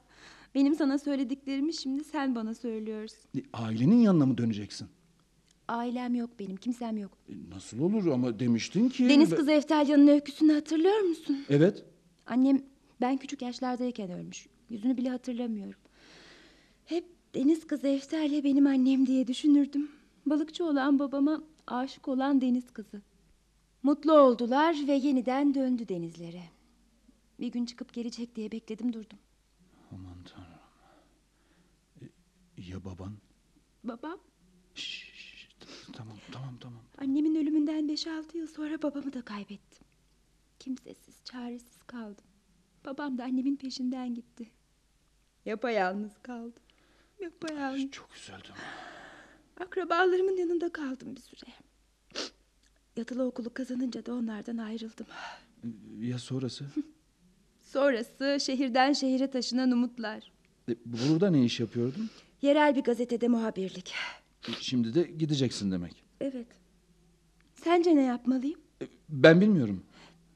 Benim 0.54 0.74
sana 0.74 0.98
söylediklerimi 0.98 1.74
şimdi 1.74 2.04
sen 2.04 2.34
bana 2.34 2.54
söylüyorsun. 2.54 3.18
E, 3.36 3.42
Ailenin 3.52 4.00
yanına 4.00 4.26
mı 4.26 4.38
döneceksin? 4.38 4.88
Ailem 5.70 6.14
yok 6.14 6.30
benim, 6.38 6.56
kimsem 6.56 6.96
yok. 6.96 7.12
E, 7.28 7.32
Nasıl 7.50 7.80
olur 7.80 8.06
ama 8.06 8.38
demiştin 8.38 8.88
ki... 8.88 9.08
Deniz 9.08 9.30
kızı 9.30 9.52
Eftalya'nın 9.52 10.06
öyküsünü 10.06 10.52
hatırlıyor 10.52 10.98
musun? 11.00 11.44
Evet. 11.48 11.84
Annem 12.26 12.62
ben 13.00 13.16
küçük 13.16 13.42
yaşlardayken 13.42 14.10
ölmüş. 14.10 14.46
Yüzünü 14.70 14.96
bile 14.96 15.10
hatırlamıyorum. 15.10 15.80
Hep 16.84 17.04
deniz 17.34 17.66
kızı 17.66 17.88
Eftalya 17.88 18.44
benim 18.44 18.66
annem 18.66 19.06
diye 19.06 19.26
düşünürdüm. 19.26 19.90
Balıkçı 20.26 20.64
olan 20.64 20.98
babama 20.98 21.42
aşık 21.66 22.08
olan 22.08 22.40
deniz 22.40 22.70
kızı. 22.70 23.02
Mutlu 23.82 24.12
oldular 24.12 24.76
ve 24.88 24.92
yeniden 24.92 25.54
döndü 25.54 25.88
denizlere. 25.88 26.42
Bir 27.40 27.48
gün 27.52 27.64
çıkıp 27.66 27.92
gelecek 27.92 28.36
diye 28.36 28.52
bekledim 28.52 28.92
durdum. 28.92 29.18
Aman 29.92 30.16
tanrım. 30.34 30.60
E, 32.02 32.04
Ya 32.70 32.84
baban? 32.84 33.12
Babam 33.84 34.18
Şş, 34.74 34.82
şş, 34.84 35.09
t- 35.09 35.09
tamam 36.00 36.16
tamam 36.32 36.54
tamam. 36.60 36.80
annemin 36.98 37.34
ölümünden 37.34 37.88
5-6 37.88 38.36
yıl 38.36 38.46
sonra 38.46 38.82
babamı 38.82 39.12
da 39.12 39.22
kaybettim. 39.22 39.84
Kimsesiz, 40.58 41.24
çaresiz 41.24 41.82
kaldım. 41.86 42.24
Babam 42.84 43.18
da 43.18 43.24
annemin 43.24 43.56
peşinden 43.56 44.14
gitti. 44.14 44.50
Yapayalnız 45.44 46.12
kaldım. 46.22 46.62
Yapayalnız. 47.20 47.90
Çok 47.90 48.08
üzüldüm. 48.16 48.54
Akrabalarımın 49.60 50.36
yanında 50.36 50.72
kaldım 50.72 51.16
bir 51.16 51.20
süre. 51.20 51.50
Yatılı 52.96 53.24
okulu 53.24 53.54
kazanınca 53.54 54.06
da 54.06 54.14
onlardan 54.14 54.56
ayrıldım. 54.58 55.06
Ya 56.00 56.18
sonrası? 56.18 56.64
Sonrası 57.62 58.38
şehirden 58.40 58.92
şehire 58.92 59.30
taşınan 59.30 59.70
umutlar. 59.70 60.32
E, 60.68 60.76
Burada 60.84 61.30
ne 61.30 61.44
iş 61.44 61.60
yapıyordun? 61.60 62.10
Yerel 62.42 62.76
bir 62.76 62.80
gazetede 62.82 63.28
muhabirlik. 63.28 63.94
E, 64.48 64.52
Şimdi 64.60 64.94
de 64.94 65.02
gideceksin 65.02 65.70
demek. 65.72 66.02
Evet. 66.20 66.46
Sence 67.54 67.96
ne 67.96 68.02
yapmalıyım? 68.02 68.60
E, 68.82 68.84
Ben 69.08 69.40
bilmiyorum. 69.40 69.82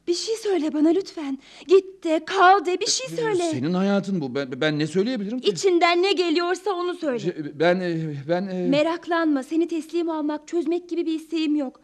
Bir 0.09 0.15
şey 0.15 0.37
söyle 0.37 0.73
bana 0.73 0.89
lütfen. 0.89 1.39
Git 1.69 2.05
de 2.05 2.25
kal 2.25 2.65
de 2.67 2.81
bir 2.81 2.87
şey 2.87 3.09
söyle. 3.09 3.43
Senin 3.51 3.75
hayatın 3.75 4.21
bu. 4.21 4.35
Ben, 4.35 4.61
ben 4.61 4.79
ne 4.79 4.87
söyleyebilirim 4.87 5.41
ki? 5.41 5.51
İçinden 5.51 6.03
ne 6.03 6.13
geliyorsa 6.13 6.71
onu 6.73 6.95
söyle. 6.95 7.19
Şey, 7.19 7.35
Ben 7.61 7.81
e, 7.81 8.15
ben 8.29 8.47
e, 8.47 8.69
Meraklanma 8.69 9.43
seni 9.43 9.69
teslim 9.69 10.11
almak 10.11 10.49
çözmek 10.49 10.89
gibi 10.89 11.07
bir 11.07 11.15
isteğim 11.15 11.57
yok. 11.57 11.81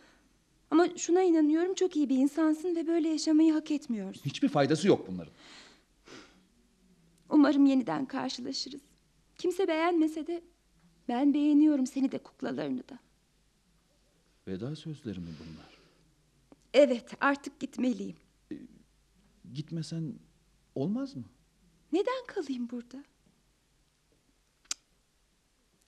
Ama 0.70 0.86
şuna 0.96 1.22
inanıyorum 1.22 1.74
çok 1.74 1.96
iyi 1.96 2.08
bir 2.08 2.16
insansın 2.16 2.76
ve 2.76 2.86
böyle 2.86 3.08
yaşamayı 3.08 3.52
hak 3.52 3.70
etmiyorsun. 3.70 4.22
hiçbir 4.24 4.48
faydası 4.48 4.88
yok 4.88 5.06
bunların. 5.08 5.32
Umarım 7.30 7.66
yeniden 7.66 8.06
karşılaşırız. 8.06 8.80
Kimse 9.38 9.68
beğenmese 9.68 10.26
de 10.26 10.42
ben 11.10 11.34
beğeniyorum 11.34 11.86
seni 11.86 12.12
de 12.12 12.18
kuklalarını 12.18 12.88
da. 12.88 12.98
Veda 14.48 14.76
sözleri 14.76 15.20
mi 15.20 15.26
bunlar? 15.40 15.78
Evet 16.74 17.14
artık 17.20 17.60
gitmeliyim. 17.60 18.16
Gitmesen 19.54 20.14
olmaz 20.74 21.16
mı? 21.16 21.24
Neden 21.92 22.26
kalayım 22.26 22.70
burada? 22.70 23.04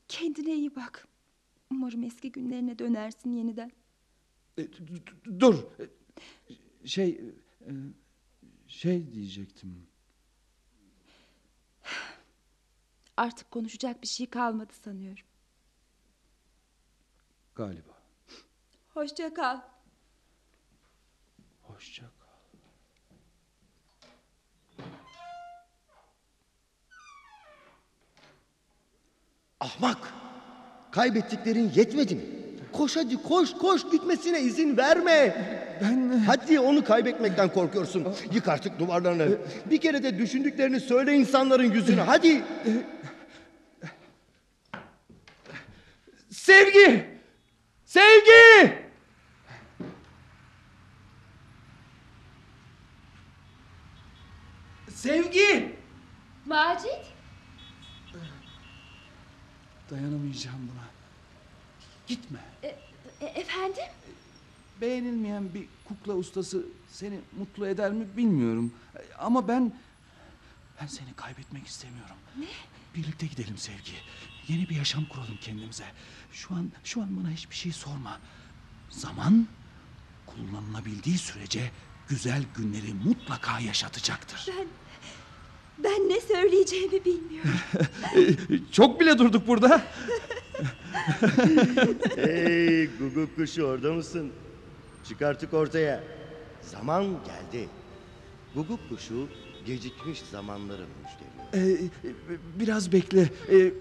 Kendine 0.08 0.54
iyi 0.54 0.76
bak. 0.76 1.08
Umarım 1.70 2.02
eski 2.02 2.32
günlerine 2.32 2.78
dönersin 2.78 3.32
yeniden. 3.32 3.72
E, 4.58 4.68
Dur. 5.40 5.54
E, 5.80 5.86
Şey 6.88 7.20
e, 7.60 7.70
şey 8.66 9.12
diyecektim. 9.12 9.86
Artık 13.22 13.50
konuşacak 13.50 14.02
bir 14.02 14.06
şey 14.06 14.26
kalmadı 14.26 14.72
sanıyorum. 14.84 15.24
Galiba. 17.54 17.92
Hoşça 18.94 19.34
kal. 19.34 19.60
Hoşça 21.62 22.02
kal. 22.02 22.28
Ahmak! 29.60 29.98
Kaybettiklerin 30.90 31.72
yetmedi 31.74 32.14
mi? 32.14 32.22
Koş 32.72 32.96
hadi 32.96 33.22
koş 33.22 33.54
koş 33.54 33.90
gitmesine 33.90 34.40
izin 34.40 34.76
verme. 34.76 35.36
Ben 35.80 36.22
Hadi 36.26 36.60
onu 36.60 36.84
kaybetmekten 36.84 37.52
korkuyorsun. 37.52 38.06
Yık 38.32 38.48
artık 38.48 38.78
duvarlarını. 38.78 39.38
Bir 39.70 39.78
kere 39.78 40.02
de 40.02 40.18
düşündüklerini 40.18 40.80
söyle 40.80 41.14
insanların 41.14 41.72
yüzüne. 41.72 42.00
Hadi. 42.00 42.42
Sevgi! 46.42 47.06
Sevgi! 47.84 48.78
Sevgi! 54.90 55.76
Macit? 56.46 56.90
Dayanamayacağım 59.90 60.70
buna. 60.72 60.84
Gitme. 62.06 62.38
E, 62.62 62.76
efendim? 63.20 63.84
Beğenilmeyen 64.80 65.54
bir 65.54 65.66
kukla 65.84 66.14
ustası 66.14 66.66
seni 66.88 67.20
mutlu 67.38 67.66
eder 67.66 67.92
mi 67.92 68.16
bilmiyorum. 68.16 68.74
Ama 69.18 69.48
ben 69.48 69.72
ben 70.80 70.86
seni 70.86 71.14
kaybetmek 71.14 71.66
istemiyorum. 71.66 72.16
Ne? 72.38 72.46
Birlikte 72.94 73.26
gidelim 73.26 73.58
Sevgi. 73.58 73.92
Yeni 74.48 74.68
bir 74.68 74.76
yaşam 74.76 75.04
kuralım 75.04 75.36
kendimize. 75.40 75.84
Şu 76.32 76.54
an 76.54 76.70
şu 76.84 77.02
an 77.02 77.16
bana 77.16 77.30
hiçbir 77.30 77.54
şey 77.54 77.72
sorma. 77.72 78.20
Zaman 78.90 79.46
kullanılabildiği 80.26 81.18
sürece 81.18 81.70
güzel 82.08 82.42
günleri 82.56 82.94
mutlaka 83.04 83.60
yaşatacaktır. 83.60 84.46
Ben... 84.48 84.66
Ben 85.78 86.08
ne 86.08 86.20
söyleyeceğimi 86.20 87.04
bilmiyorum. 87.04 87.50
Çok 88.72 89.00
bile 89.00 89.18
durduk 89.18 89.46
burada. 89.46 89.82
Hey 92.16 92.86
guguk 92.98 93.36
kuşu 93.36 93.62
orada 93.62 93.92
mısın? 93.92 94.32
Çık 95.08 95.22
artık 95.22 95.54
ortaya. 95.54 96.04
Zaman 96.62 97.04
geldi. 97.04 97.68
Guguk 98.54 98.88
kuşu 98.88 99.28
gecikmiş 99.66 100.22
zamanların 100.32 100.86
müşteri. 101.02 101.64
Ee, 101.64 101.90
biraz 102.60 102.92
bekle. 102.92 103.20
Ee, 103.52 103.72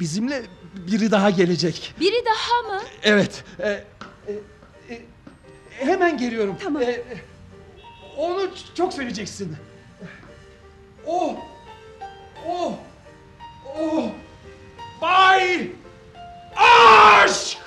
bizimle 0.00 0.42
biri 0.74 1.10
daha 1.10 1.30
gelecek. 1.30 1.94
Biri 2.00 2.24
daha 2.24 2.74
mı? 2.76 2.82
Evet. 3.02 3.44
e, 3.58 3.68
e, 3.68 3.84
e, 4.90 5.02
hemen 5.70 6.18
geliyorum. 6.18 6.56
Tamam. 6.62 6.82
E, 6.82 7.02
onu 8.16 8.50
çok 8.74 8.92
seveceksin. 8.92 9.56
O. 11.06 11.36
O. 12.48 12.78
O. 13.78 14.10
Bay. 15.02 15.68
Aşk. 16.56 17.63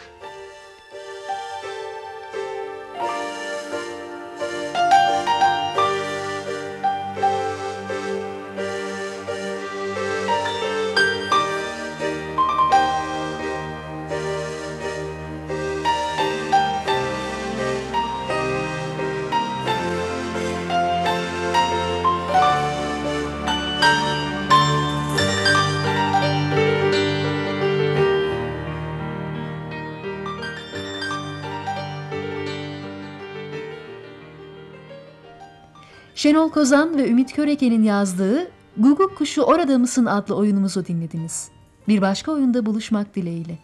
Şenol 36.28 36.50
Kozan 36.50 36.98
ve 36.98 37.10
Ümit 37.10 37.36
Köreke'nin 37.36 37.84
yazdığı 37.84 38.52
Guguk 38.78 39.18
Kuşu 39.18 39.42
Orada 39.42 39.78
Mısın 39.78 40.06
adlı 40.06 40.36
oyunumuzu 40.36 40.86
dinlediniz. 40.86 41.50
Bir 41.88 42.02
başka 42.02 42.32
oyunda 42.32 42.66
buluşmak 42.66 43.16
dileğiyle. 43.16 43.60